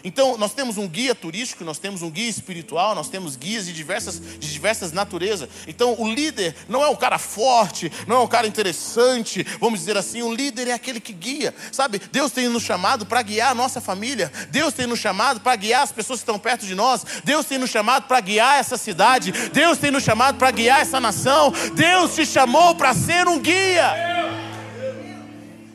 [0.04, 3.74] Então, nós temos um guia turístico, nós temos um guia espiritual, nós temos guias de
[3.74, 5.48] diversas, de diversas naturezas.
[5.68, 9.98] Então, o líder não é um cara forte, não é um cara interessante, vamos dizer
[9.98, 10.22] assim.
[10.22, 12.00] O líder é aquele que guia, sabe?
[12.12, 15.84] Deus tem nos chamado para guiar a nossa família, Deus tem nos chamado para guiar
[15.84, 19.32] as pessoas que estão perto de nós, Deus tem nos chamado para guiar essa cidade,
[19.54, 21.54] Deus tem nos chamado para guiar essa nação.
[21.76, 23.94] Deus te chamou para ser um guia,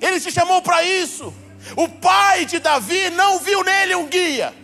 [0.00, 1.32] Ele te chamou para isso.
[1.74, 4.54] O pai de Davi não viu nele um guia.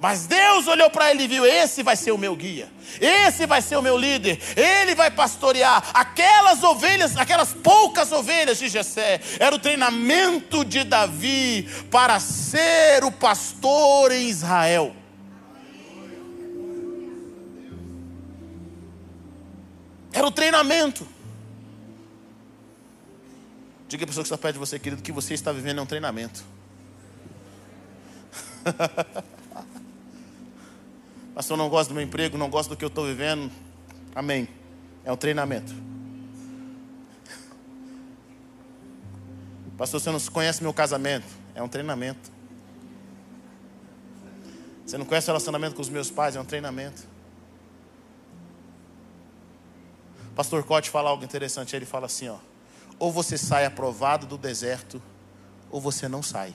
[0.00, 2.68] Mas Deus olhou para ele e viu: esse vai ser o meu guia,
[3.00, 8.68] esse vai ser o meu líder, ele vai pastorear aquelas ovelhas, aquelas poucas ovelhas de
[8.68, 9.20] Jessé.
[9.40, 14.94] Era o treinamento de Davi para ser o pastor em Israel.
[20.12, 21.17] Era o treinamento.
[23.88, 25.86] Diga a pessoa que está perto de você, querido, que você está vivendo é um
[25.86, 26.44] treinamento.
[31.34, 33.50] Pastor, não gosto do meu emprego, não gosto do que eu estou vivendo.
[34.14, 34.46] Amém.
[35.04, 35.74] É um treinamento.
[39.78, 41.26] Pastor, você não conhece meu casamento.
[41.54, 42.30] É um treinamento.
[44.84, 46.36] Você não conhece o relacionamento com os meus pais.
[46.36, 47.04] É um treinamento.
[50.34, 51.74] Pastor Cote fala algo interessante.
[51.74, 52.36] Ele fala assim: ó,
[52.98, 55.00] ou você sai aprovado do deserto,
[55.70, 56.52] ou você não sai.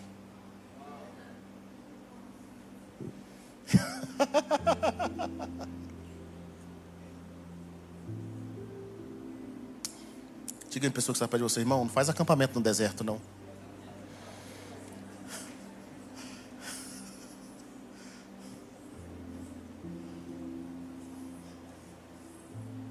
[10.70, 13.22] Diga em pessoa que está perto de você, irmão, não faz acampamento no deserto, não.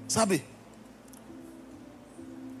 [0.07, 0.52] Sabe?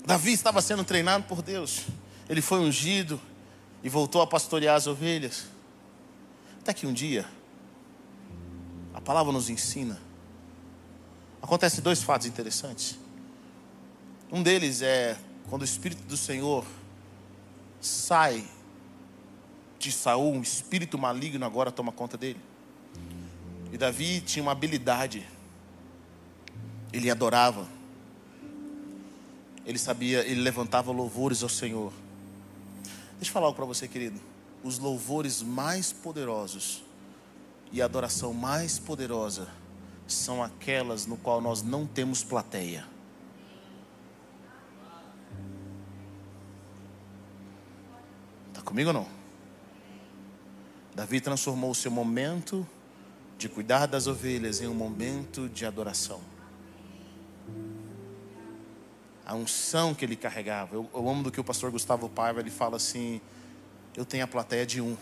[0.05, 1.81] Davi estava sendo treinado por Deus.
[2.27, 3.19] Ele foi ungido
[3.83, 5.45] e voltou a pastorear as ovelhas.
[6.59, 7.25] Até que um dia,
[8.93, 9.99] a palavra nos ensina.
[11.41, 12.97] Acontece dois fatos interessantes.
[14.31, 15.17] Um deles é
[15.49, 16.65] quando o Espírito do Senhor
[17.79, 18.47] sai
[19.77, 22.39] de Saul, um espírito maligno agora toma conta dele.
[23.71, 25.27] E Davi tinha uma habilidade.
[26.93, 27.67] Ele adorava
[29.65, 31.93] ele sabia, ele levantava louvores ao Senhor.
[33.15, 34.19] Deixa eu falar algo para você, querido.
[34.63, 36.83] Os louvores mais poderosos
[37.71, 39.47] e a adoração mais poderosa
[40.07, 42.85] são aquelas no qual nós não temos plateia.
[48.49, 49.07] Está comigo ou não?
[50.93, 52.67] Davi transformou o seu momento
[53.37, 56.32] de cuidar das ovelhas em um momento de adoração
[59.25, 60.75] a unção que ele carregava.
[60.75, 63.21] Eu, eu amo do que o pastor Gustavo Paiva ele fala assim:
[63.95, 64.97] eu tenho a plateia de um.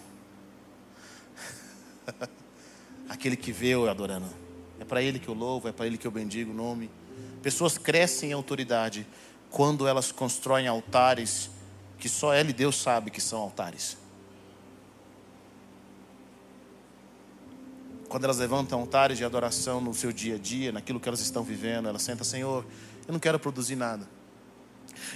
[3.10, 4.27] Aquele que vê eu adorando.
[4.79, 6.89] É para ele que eu louvo, é para ele que eu bendigo o nome.
[7.41, 9.07] Pessoas crescem em autoridade
[9.49, 11.49] quando elas constroem altares
[11.99, 13.95] que só ele e Deus sabe que são altares.
[18.10, 21.43] Quando elas levantam altares de adoração no seu dia a dia, naquilo que elas estão
[21.43, 22.65] vivendo, elas sentam, Senhor,
[23.12, 24.08] eu não quero produzir nada.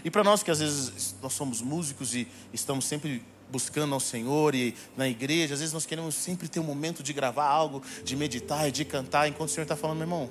[0.04, 4.54] E para nós que às vezes nós somos músicos e estamos sempre buscando ao Senhor
[4.54, 8.16] e na igreja, às vezes nós queremos sempre ter um momento de gravar algo, de
[8.16, 10.30] meditar e de cantar, enquanto o Senhor está falando, meu irmão,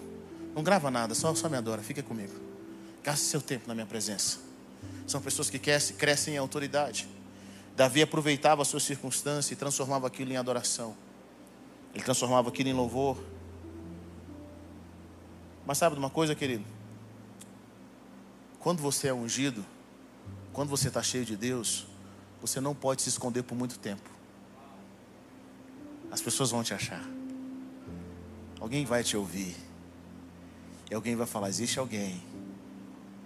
[0.54, 2.34] não grava nada, só, só me adora, fica comigo.
[3.02, 4.38] Gaste seu tempo na minha presença.
[5.06, 7.08] São pessoas que crescem, em autoridade.
[7.74, 10.94] Davi aproveitava a sua circunstância e transformava aquilo em adoração.
[11.94, 13.18] Ele transformava aquilo em louvor.
[15.66, 16.73] Mas sabe de uma coisa, querido?
[18.64, 19.62] Quando você é ungido,
[20.50, 21.86] quando você está cheio de Deus,
[22.40, 24.08] você não pode se esconder por muito tempo.
[26.10, 27.04] As pessoas vão te achar.
[28.58, 29.54] Alguém vai te ouvir.
[30.90, 32.22] E alguém vai falar: existe alguém.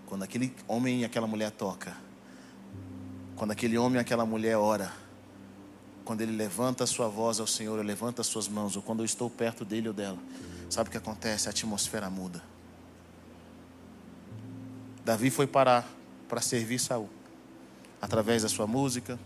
[0.07, 1.97] Quando aquele homem e aquela mulher toca,
[3.37, 4.93] quando aquele homem e aquela mulher ora,
[6.05, 9.07] quando ele levanta a sua voz ao Senhor, levanta as suas mãos, ou quando eu
[9.07, 10.19] estou perto dele ou dela,
[10.69, 11.47] sabe o que acontece?
[11.47, 12.43] A atmosfera muda.
[15.09, 15.89] Davi foi parar
[16.29, 17.09] para servir Saul.
[17.99, 19.19] Através da sua música,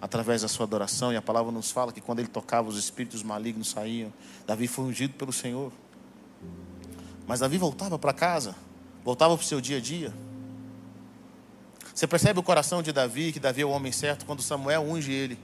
[0.00, 3.22] através da sua adoração, e a palavra nos fala que quando ele tocava, os espíritos
[3.22, 4.10] malignos saíam.
[4.46, 5.70] Davi foi ungido pelo Senhor.
[7.26, 8.56] Mas Davi voltava para casa,
[9.04, 10.14] voltava para o seu dia a dia.
[11.94, 15.12] Você percebe o coração de Davi, que Davi é o homem certo, quando Samuel unge
[15.12, 15.38] ele.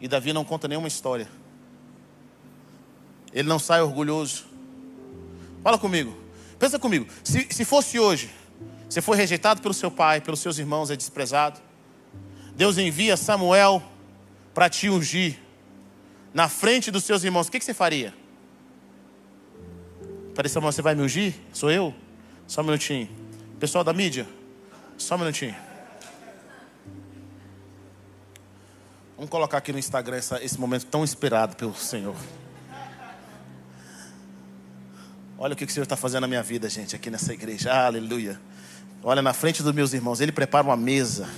[0.00, 1.28] E Davi não conta nenhuma história.
[3.32, 4.44] Ele não sai orgulhoso.
[5.64, 6.21] Fala comigo.
[6.62, 7.08] Pensa comigo.
[7.24, 8.30] Se, se fosse hoje,
[8.88, 11.58] você foi rejeitado pelo seu pai, pelos seus irmãos, é desprezado.
[12.54, 13.82] Deus envia Samuel
[14.54, 15.40] para te ungir
[16.32, 17.48] na frente dos seus irmãos.
[17.48, 18.14] O que, que você faria?
[20.36, 21.34] Falei, Samuel, você vai me ungir?
[21.52, 21.92] Sou eu?
[22.46, 23.10] Só um minutinho.
[23.58, 24.24] Pessoal da mídia,
[24.96, 25.56] só um minutinho.
[29.16, 32.14] Vamos colocar aqui no Instagram esse momento tão esperado pelo Senhor.
[35.44, 37.72] Olha o que o Senhor está fazendo na minha vida, gente, aqui nessa igreja.
[37.72, 38.40] Aleluia.
[39.02, 40.20] Olha na frente dos meus irmãos.
[40.20, 41.28] Ele prepara uma mesa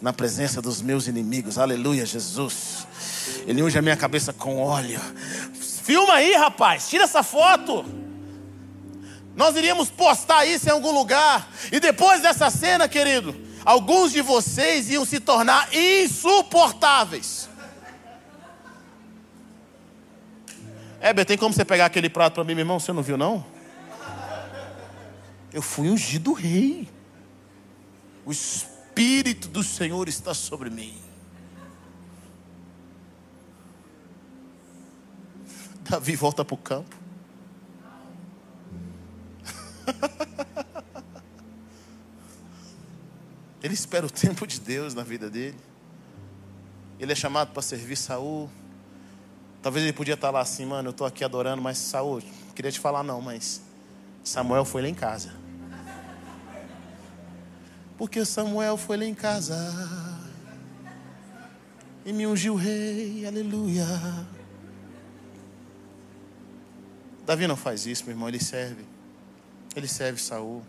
[0.00, 1.58] na presença dos meus inimigos.
[1.58, 2.86] Aleluia, Jesus.
[3.46, 4.98] Ele unge a minha cabeça com óleo.
[5.52, 6.88] Filma aí, rapaz.
[6.88, 7.84] Tira essa foto.
[9.36, 11.46] Nós iríamos postar isso em algum lugar.
[11.70, 17.46] E depois dessa cena, querido, alguns de vocês iam se tornar insuportáveis.
[21.02, 22.78] Heber, tem como você pegar aquele prato para mim, meu irmão?
[22.78, 23.44] Você não viu, não?
[25.52, 26.88] Eu fui ungido rei.
[28.24, 30.96] O Espírito do Senhor está sobre mim.
[35.80, 36.96] Davi volta para o campo.
[43.60, 45.58] Ele espera o tempo de Deus na vida dele.
[47.00, 48.48] Ele é chamado para servir Saul.
[49.62, 52.20] Talvez ele podia estar lá assim, mano, eu estou aqui adorando, mas não
[52.54, 53.62] queria te falar não, mas
[54.24, 55.32] Samuel foi lá em casa.
[57.96, 59.56] Porque Samuel foi lá em casa
[62.04, 63.86] e me ungiu rei, aleluia.
[67.24, 68.84] Davi não faz isso, meu irmão, ele serve.
[69.76, 70.62] Ele serve Saul.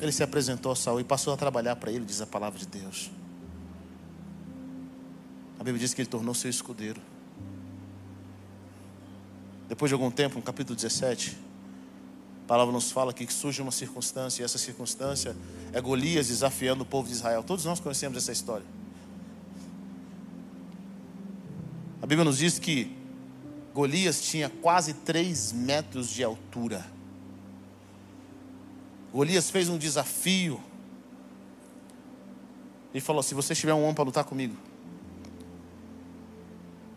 [0.00, 2.66] Ele se apresentou a Saul e passou a trabalhar para ele, diz a palavra de
[2.66, 3.10] Deus.
[5.58, 7.00] A Bíblia diz que ele tornou seu escudeiro.
[9.68, 11.36] Depois de algum tempo, no capítulo 17,
[12.44, 15.36] a palavra nos fala que surge uma circunstância, e essa circunstância
[15.72, 17.42] é Golias desafiando o povo de Israel.
[17.42, 18.64] Todos nós conhecemos essa história.
[22.00, 22.96] A Bíblia nos diz que
[23.74, 26.86] Golias tinha quase 3 metros de altura.
[29.12, 30.60] Golias fez um desafio.
[32.94, 34.56] E falou: Se você tiver um homem para lutar comigo,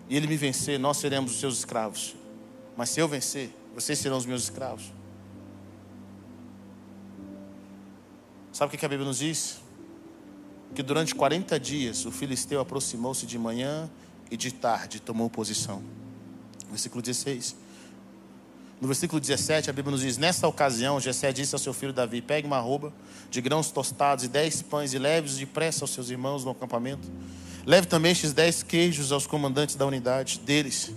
[0.09, 2.15] e ele me vencer, nós seremos os seus escravos.
[2.75, 4.91] Mas se eu vencer, vocês serão os meus escravos.
[8.51, 9.59] Sabe o que a Bíblia nos diz?
[10.73, 13.89] Que durante 40 dias o filisteu aproximou-se de manhã
[14.31, 15.83] e de tarde tomou posição.
[16.69, 17.55] Versículo 16.
[18.81, 22.21] No versículo 17, a Bíblia nos diz: Nessa ocasião, Jessé disse ao seu filho Davi:
[22.21, 22.93] Pegue uma roupa
[23.29, 27.07] de grãos tostados e dez pães e leve-os depressa aos seus irmãos no acampamento.
[27.65, 30.91] Leve também estes dez queijos aos comandantes da unidade deles.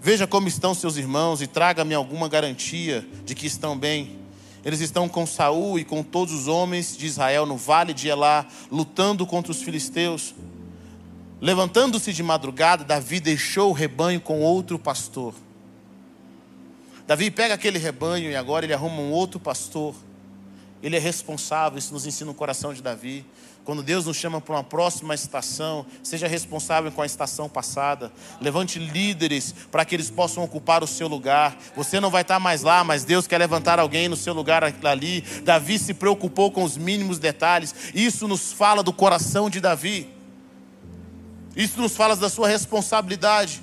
[0.00, 4.18] Veja como estão seus irmãos e traga-me alguma garantia de que estão bem.
[4.64, 8.46] Eles estão com Saul e com todos os homens de Israel no vale de Elá,
[8.70, 10.34] lutando contra os filisteus.
[11.40, 15.34] Levantando-se de madrugada, Davi deixou o rebanho com outro pastor.
[17.06, 19.94] Davi pega aquele rebanho e agora ele arruma um outro pastor.
[20.82, 23.24] Ele é responsável, isso nos ensina o coração de Davi.
[23.64, 28.12] Quando Deus nos chama para uma próxima estação, seja responsável com a estação passada.
[28.38, 31.56] Levante líderes para que eles possam ocupar o seu lugar.
[31.74, 35.22] Você não vai estar mais lá, mas Deus quer levantar alguém no seu lugar ali.
[35.42, 37.74] Davi se preocupou com os mínimos detalhes.
[37.94, 40.10] Isso nos fala do coração de Davi.
[41.56, 43.62] Isso nos fala da sua responsabilidade.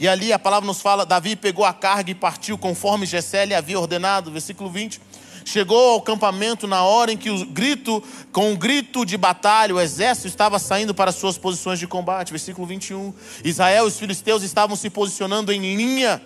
[0.00, 3.54] E ali a palavra nos fala: Davi pegou a carga e partiu conforme Gessé lhe
[3.54, 4.32] havia ordenado.
[4.32, 5.00] Versículo 20.
[5.44, 8.02] Chegou ao campamento na hora em que o grito,
[8.32, 12.30] com um grito de batalha, o exército estava saindo para suas posições de combate.
[12.30, 13.12] Versículo 21.
[13.44, 16.22] Israel e os filisteus estavam se posicionando em linha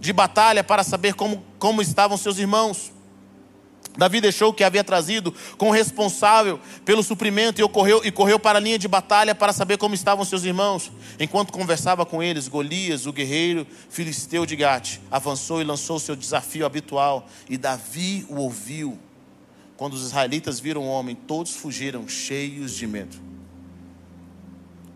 [0.00, 2.93] de batalha para saber como, como estavam seus irmãos.
[3.96, 8.40] Davi deixou o que havia trazido com o responsável pelo suprimento e, ocorreu, e correu
[8.40, 10.90] para a linha de batalha para saber como estavam seus irmãos.
[11.18, 16.66] Enquanto conversava com eles, Golias, o guerreiro filisteu de Gate, avançou e lançou seu desafio
[16.66, 17.28] habitual.
[17.48, 18.98] E Davi o ouviu.
[19.76, 23.16] Quando os israelitas viram o homem, todos fugiram cheios de medo.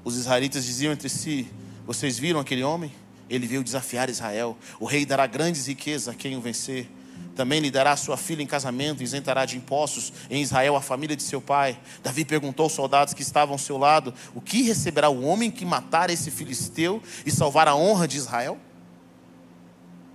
[0.02, 1.48] Os israelitas diziam entre si:
[1.86, 2.92] Vocês viram aquele homem?
[3.30, 4.56] Ele veio desafiar Israel.
[4.80, 6.88] O rei dará grandes riquezas a quem o vencer.
[7.34, 11.22] Também lhe dará sua filha em casamento, isentará de impostos em Israel a família de
[11.22, 11.78] seu pai.
[12.02, 15.64] Davi perguntou aos soldados que estavam ao seu lado: O que receberá o homem que
[15.64, 18.58] matar esse filisteu e salvar a honra de Israel?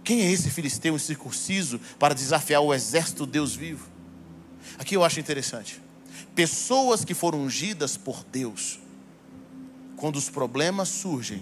[0.04, 3.88] Quem é esse filisteu incircunciso para desafiar o exército Deus vivo?
[4.78, 5.82] Aqui eu acho interessante.
[6.36, 8.80] Pessoas que foram ungidas por Deus,
[9.96, 11.42] quando os problemas surgem,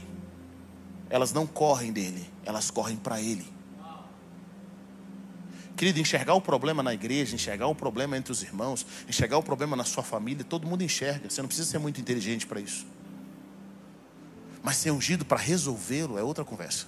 [1.09, 3.60] elas não correm dele, elas correm para ele.
[5.81, 9.75] Querido, enxergar o problema na igreja, enxergar o problema entre os irmãos, enxergar o problema
[9.75, 11.27] na sua família, todo mundo enxerga.
[11.27, 12.85] Você não precisa ser muito inteligente para isso.
[14.61, 16.85] Mas ser ungido para resolvê-lo é outra conversa.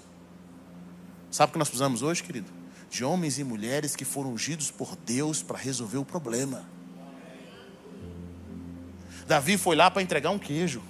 [1.32, 2.52] Sabe o que nós precisamos hoje, querido?
[2.88, 6.64] De homens e mulheres que foram ungidos por Deus para resolver o problema.
[9.26, 10.84] Davi foi lá para entregar um queijo.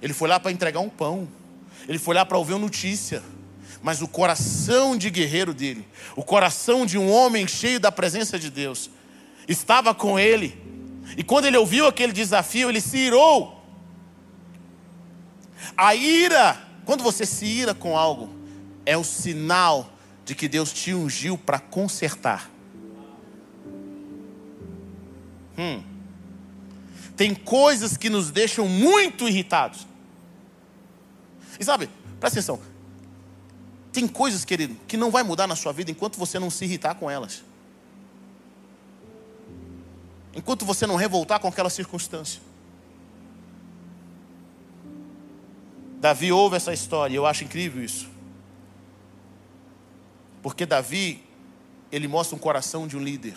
[0.00, 1.28] Ele foi lá para entregar um pão.
[1.86, 3.22] Ele foi lá para ouvir uma notícia
[3.82, 8.50] mas o coração de guerreiro dele, o coração de um homem cheio da presença de
[8.50, 8.90] Deus,
[9.46, 10.60] estava com ele.
[11.16, 13.58] E quando ele ouviu aquele desafio, ele se irou.
[15.76, 18.30] A ira, quando você se ira com algo,
[18.84, 19.92] é o sinal
[20.24, 22.50] de que Deus te ungiu para consertar.
[25.56, 25.82] Hum.
[27.16, 29.86] Tem coisas que nos deixam muito irritados.
[31.58, 31.88] E sabe,
[32.20, 32.60] presta atenção,
[33.92, 36.94] tem coisas, querido, que não vai mudar na sua vida enquanto você não se irritar
[36.94, 37.42] com elas.
[40.34, 42.40] Enquanto você não revoltar com aquela circunstância.
[46.00, 48.08] Davi ouve essa história, e eu acho incrível isso.
[50.42, 51.24] Porque Davi,
[51.90, 53.34] ele mostra um coração de um líder.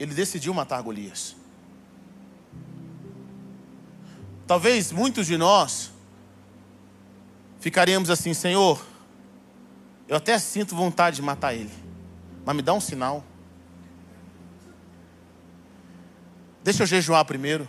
[0.00, 1.36] Ele decidiu matar Golias.
[4.44, 5.91] Talvez muitos de nós
[7.62, 8.84] ficaríamos assim: Senhor,
[10.06, 11.70] eu até sinto vontade de matar ele,
[12.44, 13.24] mas me dá um sinal.
[16.62, 17.66] Deixa eu jejuar primeiro.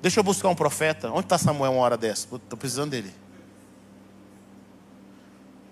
[0.00, 1.10] Deixa eu buscar um profeta.
[1.10, 2.26] Onde está Samuel uma hora dessa?
[2.34, 3.12] Estou precisando dele.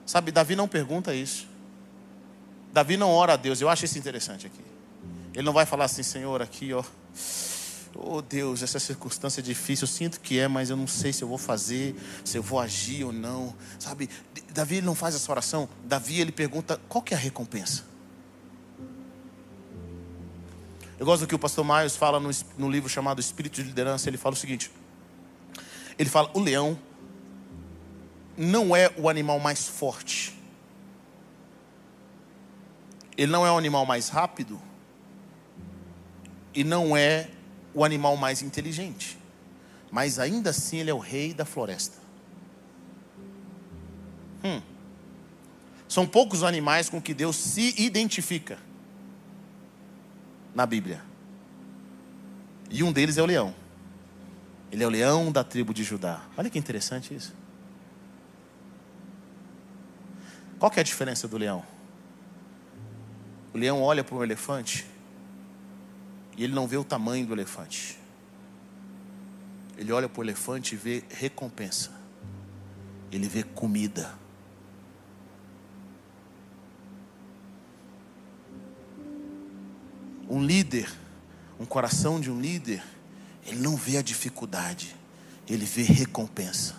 [0.06, 1.48] Sabe, Davi não pergunta isso.
[2.72, 3.60] Davi não ora a Deus.
[3.60, 4.62] Eu acho isso interessante aqui.
[5.34, 6.82] Ele não vai falar assim, Senhor, aqui, ó.
[7.94, 11.22] Oh Deus, essa circunstância é difícil, eu sinto que é, mas eu não sei se
[11.22, 13.54] eu vou fazer, se eu vou agir ou não.
[13.78, 14.08] Sabe,
[14.52, 15.68] Davi não faz essa oração.
[15.84, 17.84] Davi ele pergunta: qual que é a recompensa?
[20.98, 24.08] Eu gosto do que o pastor Maios fala no, no livro chamado Espírito de Liderança.
[24.08, 24.70] Ele fala o seguinte:
[25.98, 26.78] ele fala, o leão
[28.36, 30.38] não é o animal mais forte,
[33.16, 34.60] ele não é o animal mais rápido,
[36.54, 37.28] e não é
[37.74, 39.18] o animal mais inteligente,
[39.90, 41.96] mas ainda assim ele é o rei da floresta.
[44.44, 44.60] Hum.
[45.88, 48.58] São poucos os animais com que Deus se identifica
[50.54, 51.02] na Bíblia.
[52.70, 53.54] E um deles é o leão.
[54.70, 56.22] Ele é o leão da tribo de Judá.
[56.36, 57.34] Olha que interessante isso.
[60.58, 61.62] Qual que é a diferença do leão?
[63.52, 64.86] O leão olha para um elefante
[66.36, 67.98] e ele não vê o tamanho do elefante.
[69.76, 71.90] Ele olha para o elefante e vê recompensa.
[73.10, 74.14] Ele vê comida.
[80.28, 80.90] Um líder,
[81.60, 82.82] um coração de um líder,
[83.46, 84.96] ele não vê a dificuldade,
[85.46, 86.74] ele vê recompensa.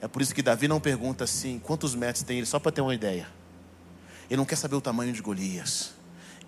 [0.00, 2.80] É por isso que Davi não pergunta assim: quantos metros tem ele, só para ter
[2.80, 3.26] uma ideia.
[4.30, 5.94] Ele não quer saber o tamanho de Golias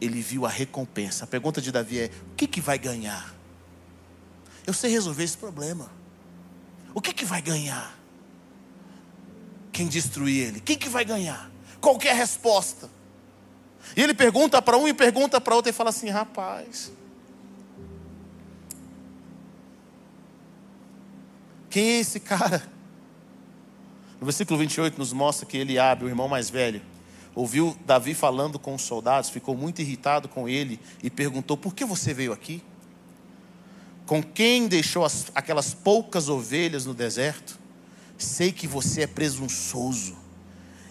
[0.01, 1.25] ele viu a recompensa.
[1.25, 3.35] A pergunta de Davi é: o que, que vai ganhar?
[4.67, 5.91] Eu sei resolver esse problema.
[6.95, 7.97] O que, que vai ganhar?
[9.73, 10.61] Quem destruir ele?
[10.61, 11.51] Quem que vai ganhar?
[11.81, 12.91] Qualquer resposta.
[13.95, 16.91] E ele pergunta para um e pergunta para outro e fala assim: rapaz,
[21.71, 22.67] quem é esse cara?
[24.19, 26.81] No versículo 28 nos mostra que ele abre o irmão mais velho,
[27.37, 31.85] ouviu Davi falando com os soldados, ficou muito irritado com ele e perguntou: Por que
[31.85, 32.65] você veio aqui?
[34.07, 37.59] Com quem deixou as, aquelas poucas ovelhas no deserto?
[38.17, 40.17] Sei que você é presunçoso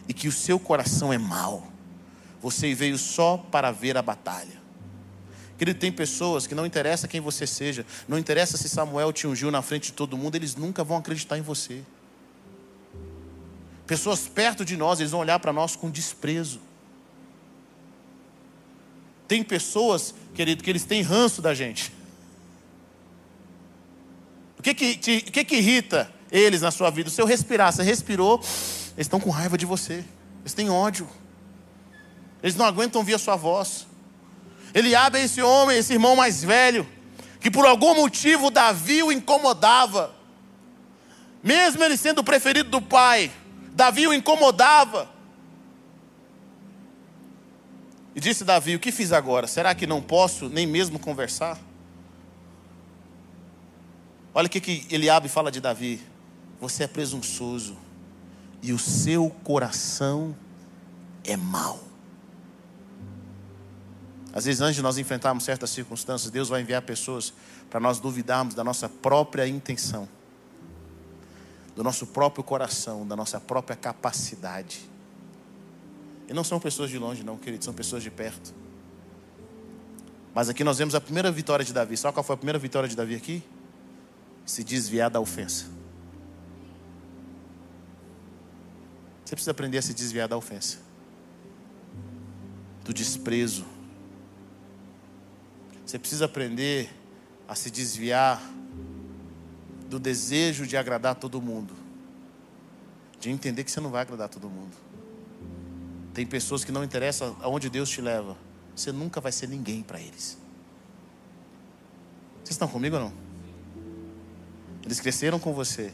[0.08, 1.68] e que o seu coração é mau.
[2.42, 4.64] Você veio só para ver a batalha.
[5.58, 9.50] Querido, tem pessoas que não interessa quem você seja, não interessa se Samuel te ungiu
[9.50, 11.82] na frente de todo mundo, eles nunca vão acreditar em você.
[13.88, 16.60] Pessoas perto de nós, eles vão olhar para nós com desprezo.
[19.28, 21.92] Tem pessoas, querido, que eles têm ranço da gente.
[24.58, 27.10] O que que, te, o que que irrita eles na sua vida?
[27.10, 30.04] O seu respirar, você respirou, eles estão com raiva de você.
[30.42, 31.08] Eles têm ódio.
[32.42, 33.88] Eles não aguentam ouvir a sua voz.
[34.74, 36.88] Eliabe é esse homem, esse irmão mais velho,
[37.40, 40.14] que por algum motivo Davi o incomodava.
[41.42, 43.32] Mesmo ele sendo o preferido do pai,
[43.76, 45.10] Davi o incomodava.
[48.16, 49.46] E disse Davi: O que fiz agora?
[49.46, 51.60] Será que não posso nem mesmo conversar?
[54.34, 56.02] Olha o que, que Eliabe fala de Davi:
[56.62, 57.78] Você é presunçoso
[58.62, 60.34] e o seu coração
[61.26, 61.84] é mau.
[64.34, 67.34] Às vezes, antes de nós enfrentarmos certas circunstâncias, Deus vai enviar pessoas
[67.70, 70.08] para nós duvidarmos da nossa própria intenção,
[71.76, 74.90] do nosso próprio coração, da nossa própria capacidade.
[76.28, 78.54] E não são pessoas de longe, não, queridos, são pessoas de perto.
[80.34, 81.96] Mas aqui nós vemos a primeira vitória de Davi.
[81.96, 83.44] Sabe qual foi a primeira vitória de Davi aqui?
[84.46, 85.66] Se desviar da ofensa.
[89.24, 90.78] Você precisa aprender a se desviar da ofensa,
[92.84, 93.66] do desprezo,
[95.86, 96.90] você precisa aprender
[97.48, 98.42] a se desviar
[99.90, 101.74] do desejo de agradar todo mundo,
[103.20, 104.76] de entender que você não vai agradar todo mundo.
[106.14, 108.38] Tem pessoas que não interessa aonde Deus te leva,
[108.76, 110.38] você nunca vai ser ninguém para eles.
[112.38, 113.14] Vocês estão comigo ou não?
[114.84, 115.94] Eles cresceram com você,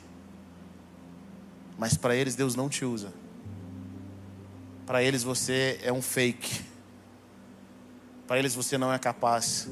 [1.77, 3.13] mas para eles Deus não te usa.
[4.85, 6.65] Para eles você é um fake.
[8.27, 9.69] Para eles você não é capaz.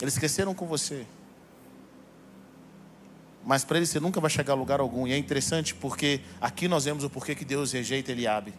[0.00, 1.06] Eles cresceram com você.
[3.44, 5.06] Mas para eles você nunca vai chegar a lugar algum.
[5.06, 8.54] E é interessante porque aqui nós vemos o porquê que Deus rejeita Eliabe.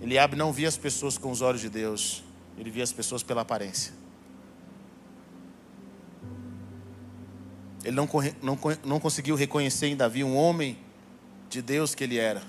[0.00, 2.22] Eliabe não via as pessoas com os olhos de Deus.
[2.56, 3.92] Ele via as pessoas pela aparência.
[7.84, 8.08] Ele não,
[8.42, 10.78] não, não conseguiu reconhecer em Davi um homem
[11.48, 12.42] de Deus que ele era.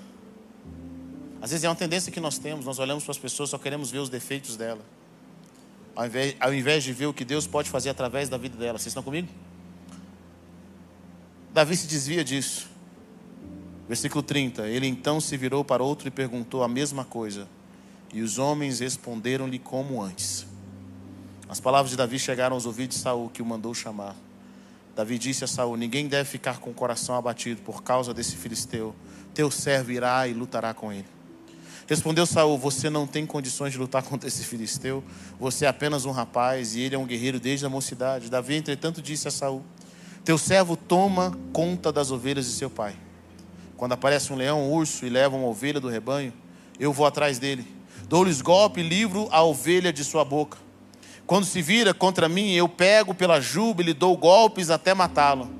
[1.40, 3.90] Às vezes é uma tendência que nós temos, nós olhamos para as pessoas, só queremos
[3.90, 4.84] ver os defeitos dela.
[6.00, 8.78] Ao invés, ao invés de ver o que Deus pode fazer através da vida dela.
[8.78, 9.28] Vocês estão comigo?
[11.52, 12.70] Davi se desvia disso.
[13.86, 14.66] Versículo 30.
[14.66, 17.46] Ele então se virou para outro e perguntou a mesma coisa.
[18.14, 20.46] E os homens responderam-lhe como antes.
[21.46, 24.16] As palavras de Davi chegaram aos ouvidos de Saul, que o mandou chamar.
[24.96, 28.96] Davi disse a Saul: Ninguém deve ficar com o coração abatido por causa desse filisteu.
[29.34, 31.19] Teu servo irá e lutará com ele.
[31.90, 35.02] Respondeu Saul: Você não tem condições de lutar contra esse filisteu.
[35.40, 38.30] Você é apenas um rapaz e ele é um guerreiro desde a mocidade.
[38.30, 39.64] Davi, entretanto, disse a Saul:
[40.24, 42.94] Teu servo toma conta das ovelhas de seu pai.
[43.76, 46.32] Quando aparece um leão, um urso e leva uma ovelha do rebanho,
[46.78, 47.66] eu vou atrás dele.
[48.08, 50.58] Dou-lhes golpe e livro a ovelha de sua boca.
[51.26, 55.50] Quando se vira contra mim, eu pego pela juba e lhe dou golpes até matá-lo.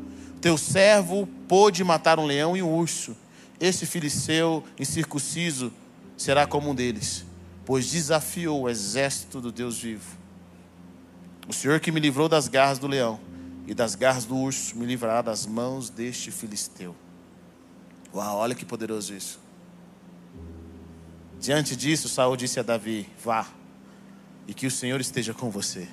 [0.40, 3.16] Teu servo pôde matar um leão e um urso.
[3.58, 5.72] Esse filisteu incircunciso
[6.20, 7.24] será como um deles,
[7.64, 10.18] pois desafiou o exército do Deus vivo.
[11.48, 13.18] O Senhor que me livrou das garras do leão
[13.66, 16.94] e das garras do urso me livrará das mãos deste filisteu.
[18.14, 19.40] Uau, olha que poderoso isso.
[21.40, 23.48] Diante disso, Saul disse a Davi: Vá,
[24.46, 25.88] e que o Senhor esteja com você.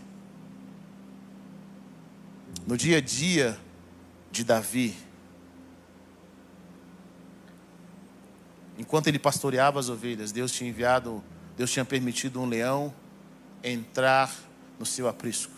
[2.68, 3.58] No dia a dia
[4.30, 4.94] de Davi,
[8.78, 11.24] enquanto ele pastoreava as ovelhas, Deus tinha enviado,
[11.58, 12.94] Deus tinha permitido um leão
[13.64, 14.34] entrar
[14.80, 15.54] no seu aprisco.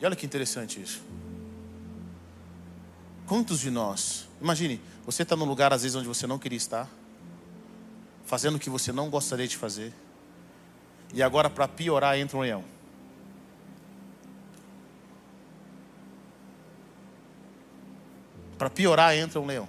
[0.00, 1.02] E olha que interessante isso.
[3.26, 6.88] Quantos de nós, imagine, você está num lugar às vezes onde você não queria estar,
[8.24, 9.94] fazendo o que você não gostaria de fazer,
[11.12, 12.64] e agora para piorar entra um leão.
[18.58, 19.68] Para piorar entra um leão.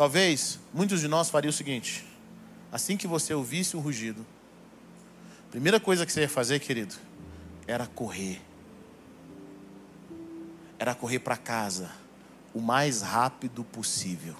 [0.00, 2.06] Talvez muitos de nós fariam o seguinte:
[2.72, 4.24] assim que você ouvisse o rugido,
[5.46, 6.94] a primeira coisa que você ia fazer, querido,
[7.66, 8.40] era correr.
[10.78, 11.90] Era correr para casa
[12.54, 14.34] o mais rápido possível.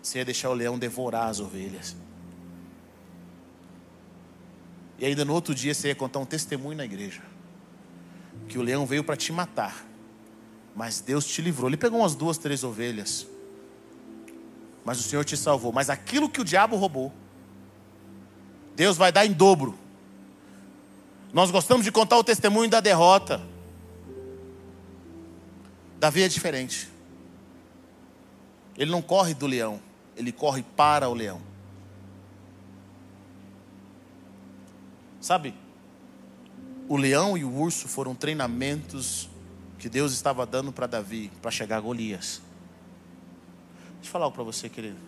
[0.00, 1.96] Você ia deixar o leão devorar as ovelhas.
[4.96, 7.22] E ainda no outro dia você ia contar um testemunho na igreja.
[8.48, 9.84] Que o leão veio para te matar.
[10.76, 11.68] Mas Deus te livrou.
[11.68, 13.26] Ele pegou umas duas, três ovelhas
[14.84, 15.72] mas o Senhor te salvou.
[15.72, 17.12] Mas aquilo que o diabo roubou,
[18.74, 19.78] Deus vai dar em dobro.
[21.32, 23.40] Nós gostamos de contar o testemunho da derrota.
[25.98, 26.88] Davi é diferente.
[28.76, 29.78] Ele não corre do leão,
[30.16, 31.40] ele corre para o leão.
[35.20, 35.54] Sabe?
[36.88, 39.28] O leão e o urso foram treinamentos
[39.78, 42.40] que Deus estava dando para Davi para chegar a Golias.
[44.00, 44.98] Deixa eu falar algo para você, querido.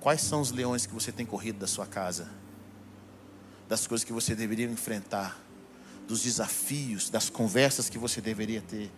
[0.00, 2.28] Quais são os leões que você tem corrido da sua casa?
[3.68, 5.46] Das coisas que você deveria enfrentar?
[6.06, 8.90] dos desafios, das conversas que você deveria ter.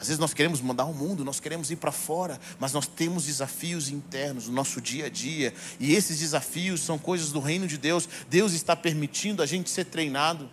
[0.00, 3.24] Às vezes nós queremos mudar o mundo, nós queremos ir para fora, mas nós temos
[3.24, 7.76] desafios internos no nosso dia a dia, e esses desafios são coisas do reino de
[7.76, 8.08] Deus.
[8.28, 10.48] Deus está permitindo a gente ser treinado.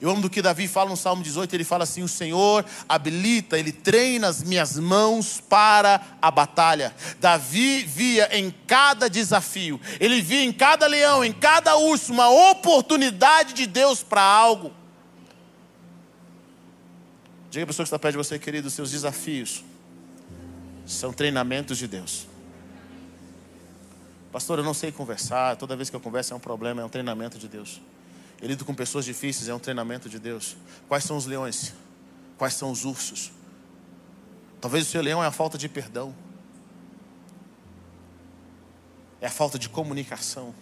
[0.00, 3.58] Eu amo do que Davi fala no Salmo 18, ele fala assim: O Senhor habilita,
[3.58, 6.94] ele treina as minhas mãos para a batalha.
[7.20, 13.52] Davi via em cada desafio, ele via em cada leão, em cada urso, uma oportunidade
[13.52, 14.72] de Deus para algo.
[17.50, 19.62] Diga a pessoa que está perto de você, querido, seus desafios
[20.86, 22.26] são treinamentos de Deus.
[24.32, 26.88] Pastor, eu não sei conversar, toda vez que eu converso é um problema, é um
[26.88, 27.80] treinamento de Deus.
[28.42, 30.56] Eu lido com pessoas difíceis, é um treinamento de Deus.
[30.88, 31.72] Quais são os leões?
[32.36, 33.32] Quais são os ursos?
[34.60, 36.14] Talvez o seu leão é a falta de perdão,
[39.20, 40.54] é a falta de comunicação,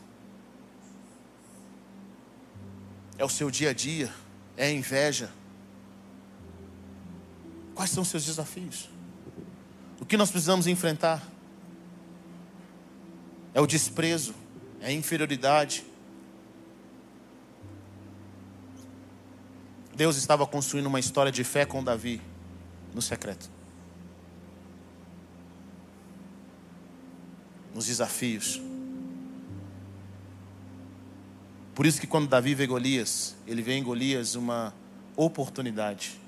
[3.19, 4.13] é o seu dia a dia,
[4.57, 5.31] é a inveja
[7.81, 8.91] Quais são os seus desafios?
[9.99, 11.27] O que nós precisamos enfrentar?
[13.55, 14.35] É o desprezo,
[14.83, 15.83] é a inferioridade.
[20.01, 22.23] Deus estava construindo uma história de fé com Davi
[22.95, 23.51] no secreto.
[27.75, 28.59] Nos desafios.
[31.75, 34.73] Por isso que quando Davi vê Golias, ele vê em Golias uma
[35.15, 36.19] oportunidade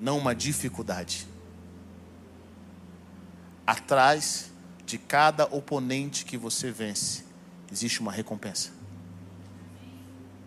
[0.00, 1.28] não uma dificuldade.
[3.66, 4.50] Atrás
[4.86, 7.26] de cada oponente que você vence,
[7.70, 8.70] existe uma recompensa.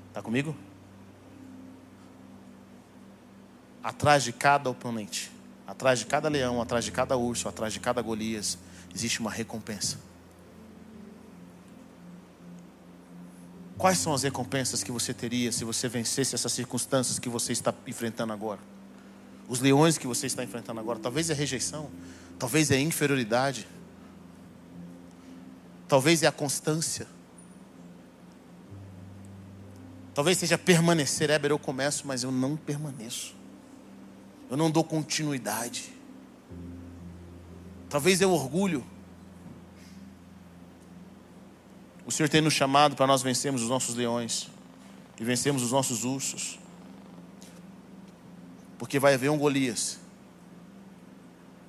[0.09, 0.57] Está comigo?
[3.83, 5.31] Atrás de cada oponente,
[5.65, 8.57] atrás de cada leão, atrás de cada urso, atrás de cada Golias,
[8.93, 9.97] existe uma recompensa.
[13.77, 17.73] Quais são as recompensas que você teria se você vencesse essas circunstâncias que você está
[17.87, 18.59] enfrentando agora?
[19.51, 20.97] os leões que você está enfrentando agora.
[20.97, 21.91] Talvez é rejeição,
[22.39, 23.67] talvez é inferioridade,
[25.89, 27.05] talvez é a constância.
[30.13, 33.35] Talvez seja permanecer, Éber, eu começo, mas eu não permaneço.
[34.51, 35.93] Eu não dou continuidade.
[37.89, 38.85] Talvez é o orgulho.
[42.05, 44.49] O Senhor tem nos chamado para nós vencermos os nossos leões
[45.17, 46.59] e vencermos os nossos ursos.
[48.77, 50.01] Porque vai haver um Golias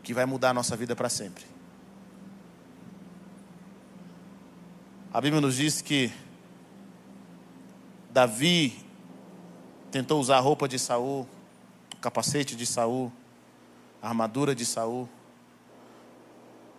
[0.02, 1.44] que vai mudar a nossa vida para sempre.
[5.14, 6.10] A Bíblia nos diz que
[8.10, 8.76] Davi
[9.92, 11.28] tentou usar a roupa de Saul,
[12.02, 13.10] capacete de Saul,
[14.02, 15.08] a armadura de Saul,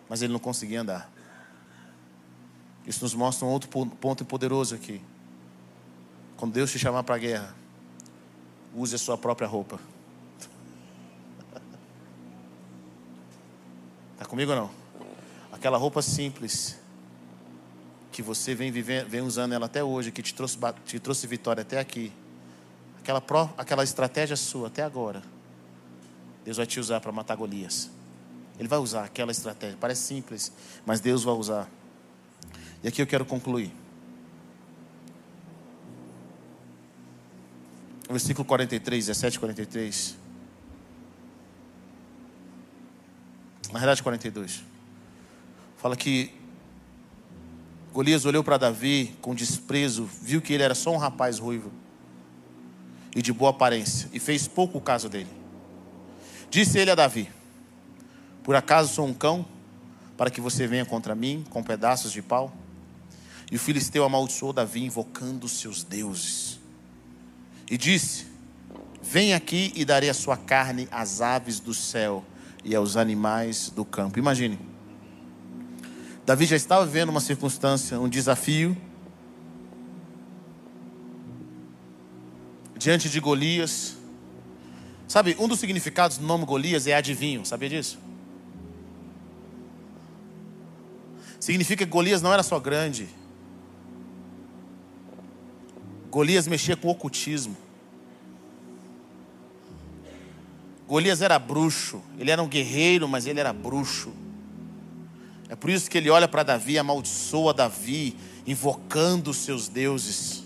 [0.09, 1.09] mas ele não conseguia andar.
[2.86, 5.01] Isso nos mostra um outro ponto poderoso aqui.
[6.36, 7.55] Quando Deus te chamar para a guerra,
[8.76, 9.80] use a sua própria roupa.
[14.13, 14.71] Está comigo ou não?
[15.53, 16.78] Aquela roupa simples
[18.11, 21.61] que você vem, vivendo, vem usando ela até hoje, que te trouxe, te trouxe vitória
[21.61, 22.11] até aqui.
[23.04, 25.22] Aquela, pró, aquela estratégia sua até agora.
[26.45, 27.91] Deus vai te usar para matar Golias.
[28.58, 29.76] Ele vai usar aquela estratégia.
[29.78, 30.54] Parece simples,
[30.86, 31.70] mas Deus vai usar.
[32.82, 33.74] E aqui eu quero concluir.
[38.10, 40.16] Versículo 43, 17, 43.
[43.68, 44.64] Na realidade, 42.
[45.76, 46.34] Fala que
[47.91, 51.83] Golias olhou para Davi com desprezo, viu que ele era só um rapaz ruivo
[53.16, 55.30] e de boa aparência, e fez pouco caso dele.
[56.49, 57.30] Disse ele a Davi:
[58.43, 59.45] Por acaso sou um cão,
[60.18, 62.53] para que você venha contra mim com pedaços de pau?
[63.51, 66.59] E o filisteu amaldiçoou Davi, invocando seus deuses.
[67.70, 68.26] E disse:
[69.01, 72.24] Vem aqui e darei a sua carne às aves do céu
[72.64, 74.18] e aos animais do campo.
[74.18, 74.57] Imagine.
[76.26, 78.78] Davi já estava vivendo uma circunstância, um desafio.
[82.84, 83.96] Diante de Golias.
[85.08, 87.98] Sabe, um dos significados do nome Golias é adivinho, sabia disso?
[91.40, 93.08] Significa que Golias não era só grande.
[96.12, 97.56] Golias mexia com ocultismo.
[100.86, 104.12] Golias era bruxo, ele era um guerreiro, mas ele era bruxo.
[105.48, 110.43] É por isso que ele olha para Davi, amaldiçoa Davi, invocando os seus deuses.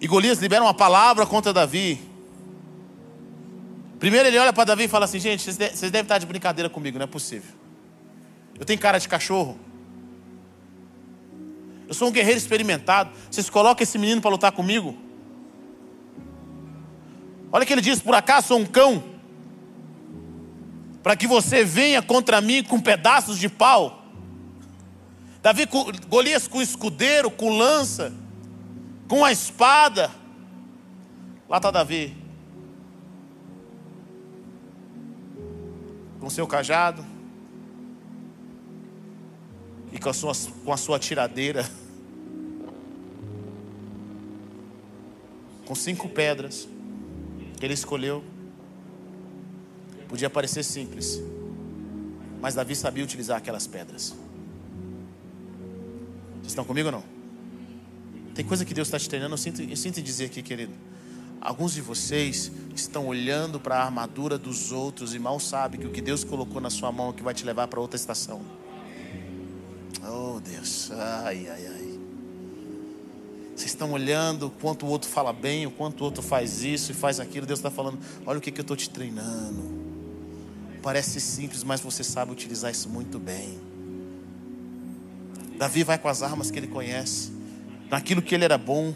[0.00, 2.00] E Golias libera uma palavra contra Davi.
[3.98, 6.98] Primeiro ele olha para Davi e fala assim: gente, vocês devem estar de brincadeira comigo,
[6.98, 7.52] não é possível.
[8.58, 9.58] Eu tenho cara de cachorro.
[11.86, 13.10] Eu sou um guerreiro experimentado.
[13.30, 14.96] Vocês colocam esse menino para lutar comigo?
[17.52, 19.04] Olha que ele diz: por acaso sou um cão?
[21.02, 24.04] Para que você venha contra mim com pedaços de pau.
[25.42, 25.66] Davi,
[26.08, 28.12] Golias com escudeiro, com lança,
[29.10, 30.08] com a espada.
[31.48, 32.16] Lá está Davi.
[36.20, 37.04] Com seu cajado.
[39.92, 40.32] E com a sua,
[40.64, 41.68] com a sua tiradeira.
[45.66, 46.68] Com cinco pedras
[47.58, 48.22] que ele escolheu.
[50.08, 51.22] Podia parecer simples,
[52.40, 54.12] mas Davi sabia utilizar aquelas pedras.
[56.34, 57.19] Vocês estão comigo ou não?
[58.40, 60.72] Tem coisa que Deus está te treinando, eu sinto, eu sinto dizer aqui, querido.
[61.42, 65.90] Alguns de vocês estão olhando para a armadura dos outros e mal sabem que o
[65.90, 68.40] que Deus colocou na sua mão é que vai te levar para outra estação.
[70.02, 72.00] Oh Deus, ai, ai, ai.
[73.54, 76.92] Vocês estão olhando o quanto o outro fala bem, o quanto o outro faz isso
[76.92, 77.44] e faz aquilo.
[77.44, 79.84] Deus está falando: olha o que, que eu estou te treinando.
[80.82, 83.58] Parece simples, mas você sabe utilizar isso muito bem.
[85.58, 87.38] Davi vai com as armas que ele conhece,
[87.90, 88.94] naquilo que ele era bom.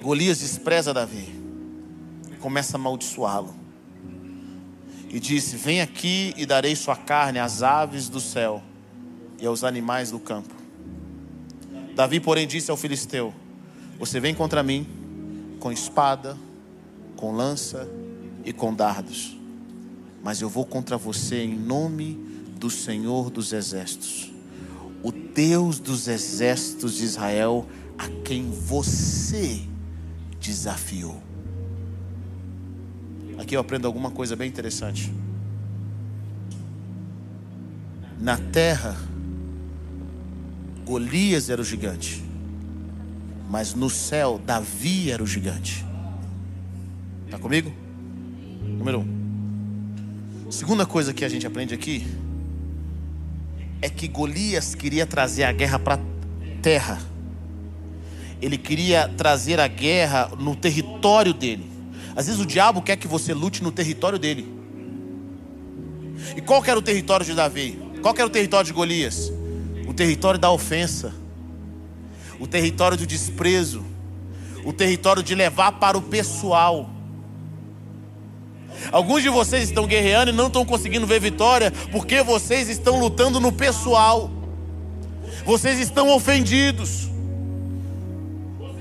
[0.00, 1.28] Golias despreza Davi,
[2.40, 3.54] começa a amaldiçoá-lo.
[5.10, 8.62] E disse: Vem aqui e darei sua carne às aves do céu
[9.40, 10.54] e aos animais do campo.
[11.94, 13.34] Davi, porém, disse ao filisteu:
[13.98, 14.86] Você vem contra mim
[15.58, 16.36] com espada,
[17.16, 17.88] com lança
[18.44, 19.36] e com dardos,
[20.22, 22.14] mas eu vou contra você em nome
[22.58, 24.32] do Senhor dos Exércitos,
[25.02, 27.66] o Deus dos exércitos de Israel,
[27.98, 29.62] a quem você
[30.40, 31.22] desafiou.
[33.38, 35.12] Aqui eu aprendo alguma coisa bem interessante.
[38.18, 38.96] Na terra,
[40.84, 42.24] Golias era o gigante.
[43.50, 45.84] Mas no céu, Davi era o gigante.
[47.26, 47.72] Está comigo?
[48.62, 50.50] Número um.
[50.50, 52.06] Segunda coisa que a gente aprende aqui
[53.86, 55.98] é que Golias queria trazer a guerra para a
[56.60, 57.00] terra.
[58.40, 61.70] Ele queria trazer a guerra no território dele.
[62.14, 64.46] Às vezes o diabo quer que você lute no território dele.
[66.36, 67.78] E qual era o território de Davi?
[68.02, 69.32] Qual era o território de Golias?
[69.96, 71.14] território da ofensa,
[72.38, 73.84] o território do desprezo,
[74.64, 76.90] o território de levar para o pessoal.
[78.92, 83.40] Alguns de vocês estão guerreando e não estão conseguindo ver vitória porque vocês estão lutando
[83.40, 84.30] no pessoal.
[85.44, 87.08] Vocês estão ofendidos.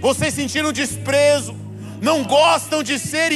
[0.02, 1.56] Vocês sentiram desprezo.
[2.02, 3.32] Não gostam de ser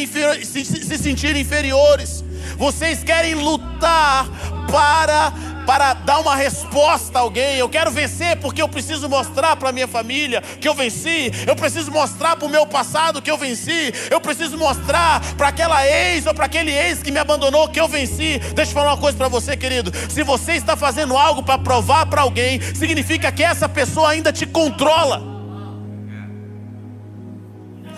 [0.45, 2.23] se, se sentir inferiores.
[2.57, 4.27] Vocês querem lutar
[4.71, 5.33] para
[5.69, 7.57] para dar uma resposta a alguém.
[7.57, 11.31] Eu quero vencer porque eu preciso mostrar para minha família que eu venci.
[11.45, 13.93] Eu preciso mostrar para o meu passado que eu venci.
[14.09, 17.87] Eu preciso mostrar para aquela ex ou para aquele ex que me abandonou que eu
[17.87, 18.39] venci.
[18.55, 19.91] Deixa eu falar uma coisa para você, querido.
[20.09, 24.47] Se você está fazendo algo para provar para alguém, significa que essa pessoa ainda te
[24.47, 25.21] controla.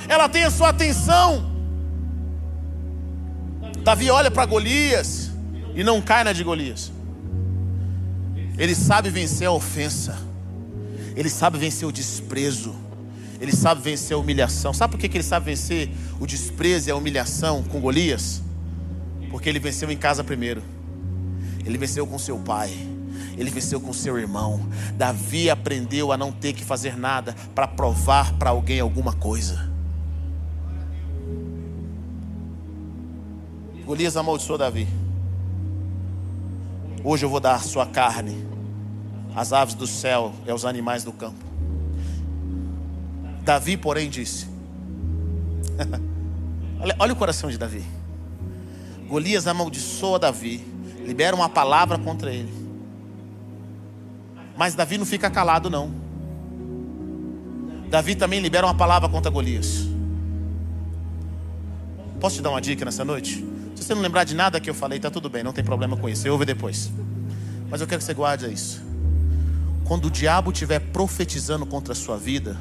[0.10, 1.50] Ela tem a sua atenção.
[3.82, 5.32] Davi olha para Golias
[5.74, 6.92] e não cai na de Golias.
[8.62, 10.16] Ele sabe vencer a ofensa.
[11.16, 12.76] Ele sabe vencer o desprezo.
[13.40, 14.72] Ele sabe vencer a humilhação.
[14.72, 15.90] Sabe por que ele sabe vencer
[16.20, 18.40] o desprezo e a humilhação com Golias?
[19.32, 20.62] Porque ele venceu em casa primeiro.
[21.66, 22.70] Ele venceu com seu pai.
[23.36, 24.70] Ele venceu com seu irmão.
[24.94, 29.72] Davi aprendeu a não ter que fazer nada para provar para alguém alguma coisa.
[33.84, 34.88] Golias amaldiçoou Davi.
[37.04, 38.51] Hoje eu vou dar sua carne
[39.36, 41.44] às aves do céu e aos animais do campo.
[43.44, 44.48] Davi, porém, disse:
[46.80, 47.84] olha, olha o coração de Davi.
[49.08, 50.66] Golias amaldiçoa Davi,
[51.06, 52.52] libera uma palavra contra ele.
[54.58, 55.92] Mas Davi não fica calado, não.
[57.90, 59.88] Davi também libera uma palavra contra Golias.
[62.22, 63.44] Posso te dar uma dica nessa noite?
[63.76, 65.98] Se você não lembrar de nada que eu falei, está tudo bem, não tem problema
[65.98, 66.28] com isso.
[66.28, 66.92] Eu ouve depois.
[67.70, 68.91] Mas eu quero que você guarde isso.
[69.92, 72.58] Quando o diabo estiver profetizando contra a sua vida,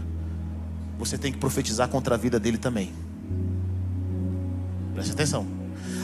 [0.98, 2.92] você tem que profetizar contra a vida dele também.
[4.94, 5.46] Preste atenção.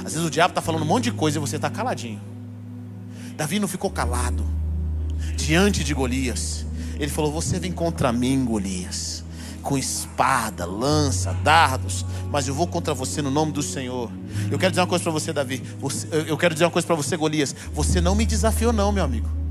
[0.05, 2.21] Às vezes o diabo está falando um monte de coisa e você está caladinho.
[3.37, 4.47] Davi não ficou calado
[5.37, 6.65] diante de Golias.
[6.95, 9.25] Ele falou: Você vem contra mim, Golias,
[9.63, 14.13] com espada, lança, dardos, mas eu vou contra você no nome do Senhor.
[14.49, 15.61] Eu quero dizer uma coisa para você, Davi.
[15.81, 17.53] Você, eu quero dizer uma coisa para você, Golias.
[17.75, 19.46] Você não me desafiou, não, meu amigo.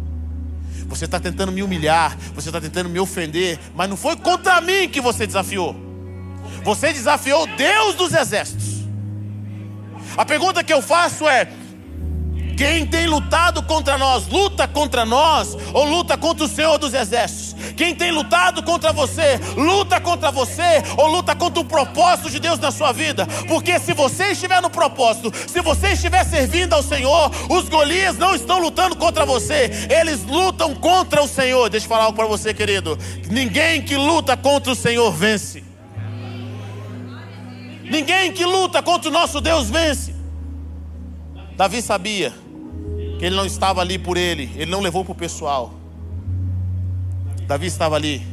[0.88, 4.88] Você está tentando me humilhar, você está tentando me ofender, mas não foi contra mim
[4.88, 5.76] que você desafiou.
[6.64, 8.86] Você desafiou Deus dos exércitos.
[10.18, 11.48] A pergunta que eu faço é:
[12.58, 17.56] quem tem lutado contra nós, luta contra nós ou luta contra o Senhor dos Exércitos?
[17.76, 22.58] Quem tem lutado contra você, luta contra você ou luta contra o propósito de Deus
[22.60, 23.28] na sua vida?
[23.48, 28.34] Porque se você estiver no propósito, se você estiver servindo ao Senhor, os Golias não
[28.34, 31.70] estão lutando contra você, eles lutam contra o Senhor.
[31.70, 32.98] Deixa eu falar algo para você, querido.
[33.30, 35.62] Ninguém que luta contra o Senhor vence.
[37.84, 40.16] Ninguém que luta contra o nosso Deus vence.
[41.58, 42.45] Davi sabia
[43.18, 45.74] que ele não estava ali por ele, ele não levou para o pessoal.
[47.48, 48.26] Davi estava ali,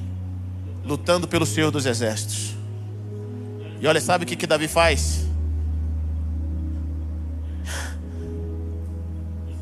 [0.85, 2.57] lutando pelo Senhor dos Exércitos.
[3.81, 5.27] E olha, sabe o que, que Davi faz?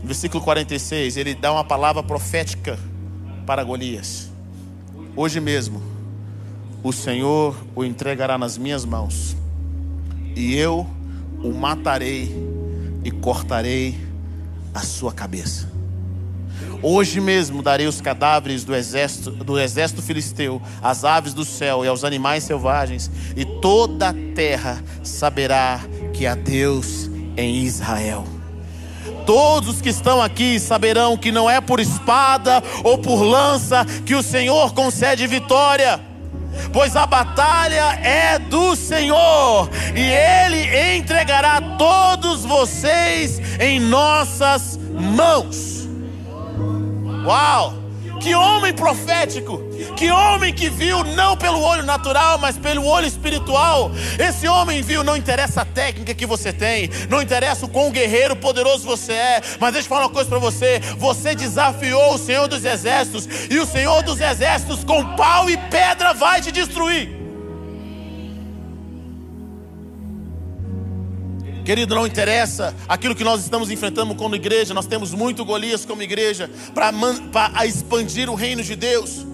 [0.04, 2.78] Versículo 46, ele dá uma palavra profética
[3.46, 4.30] para Golias.
[5.16, 5.82] Hoje mesmo,
[6.82, 9.36] o Senhor o entregará nas minhas mãos,
[10.34, 10.86] e eu
[11.42, 12.34] o matarei
[13.04, 14.09] e cortarei
[14.74, 15.68] a sua cabeça.
[16.82, 21.88] Hoje mesmo darei os cadáveres do exército, do exército filisteu, às aves do céu e
[21.88, 25.80] aos animais selvagens, e toda a terra saberá
[26.14, 28.26] que há Deus em Israel.
[29.26, 34.14] Todos os que estão aqui saberão que não é por espada ou por lança que
[34.14, 36.09] o Senhor concede vitória
[36.72, 45.88] pois a batalha é do Senhor, e Ele entregará todos vocês em nossas mãos.
[47.24, 47.80] Uau!
[48.20, 49.62] Que homem profético,
[49.96, 53.90] que homem que viu não pelo olho natural, mas pelo olho espiritual.
[54.18, 58.36] Esse homem viu, não interessa a técnica que você tem, não interessa o quão guerreiro
[58.36, 62.46] poderoso você é, mas deixa eu falar uma coisa para você: você desafiou o Senhor
[62.46, 67.19] dos Exércitos, e o Senhor dos Exércitos com pau e pedra vai te destruir.
[71.70, 76.02] Querido, não interessa aquilo que nós estamos enfrentando como igreja, nós temos muito Golias como
[76.02, 79.24] igreja para expandir o reino de Deus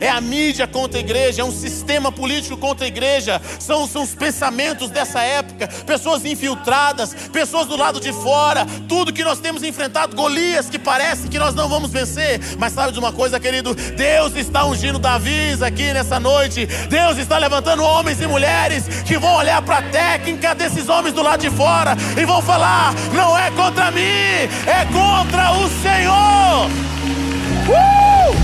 [0.00, 4.02] é a mídia contra a igreja, é um sistema político contra a igreja, são, são
[4.02, 9.62] os pensamentos dessa época, pessoas infiltradas, pessoas do lado de fora, tudo que nós temos
[9.62, 13.74] enfrentado, Golias que parece que nós não vamos vencer, mas sabe de uma coisa, querido?
[13.74, 19.36] Deus está ungindo Davi aqui nessa noite, Deus está levantando homens e mulheres que vão
[19.36, 23.50] olhar para a técnica desses homens do lado de fora e vão falar: não é
[23.50, 26.68] contra mim, é contra o Senhor.
[27.68, 28.43] Uh!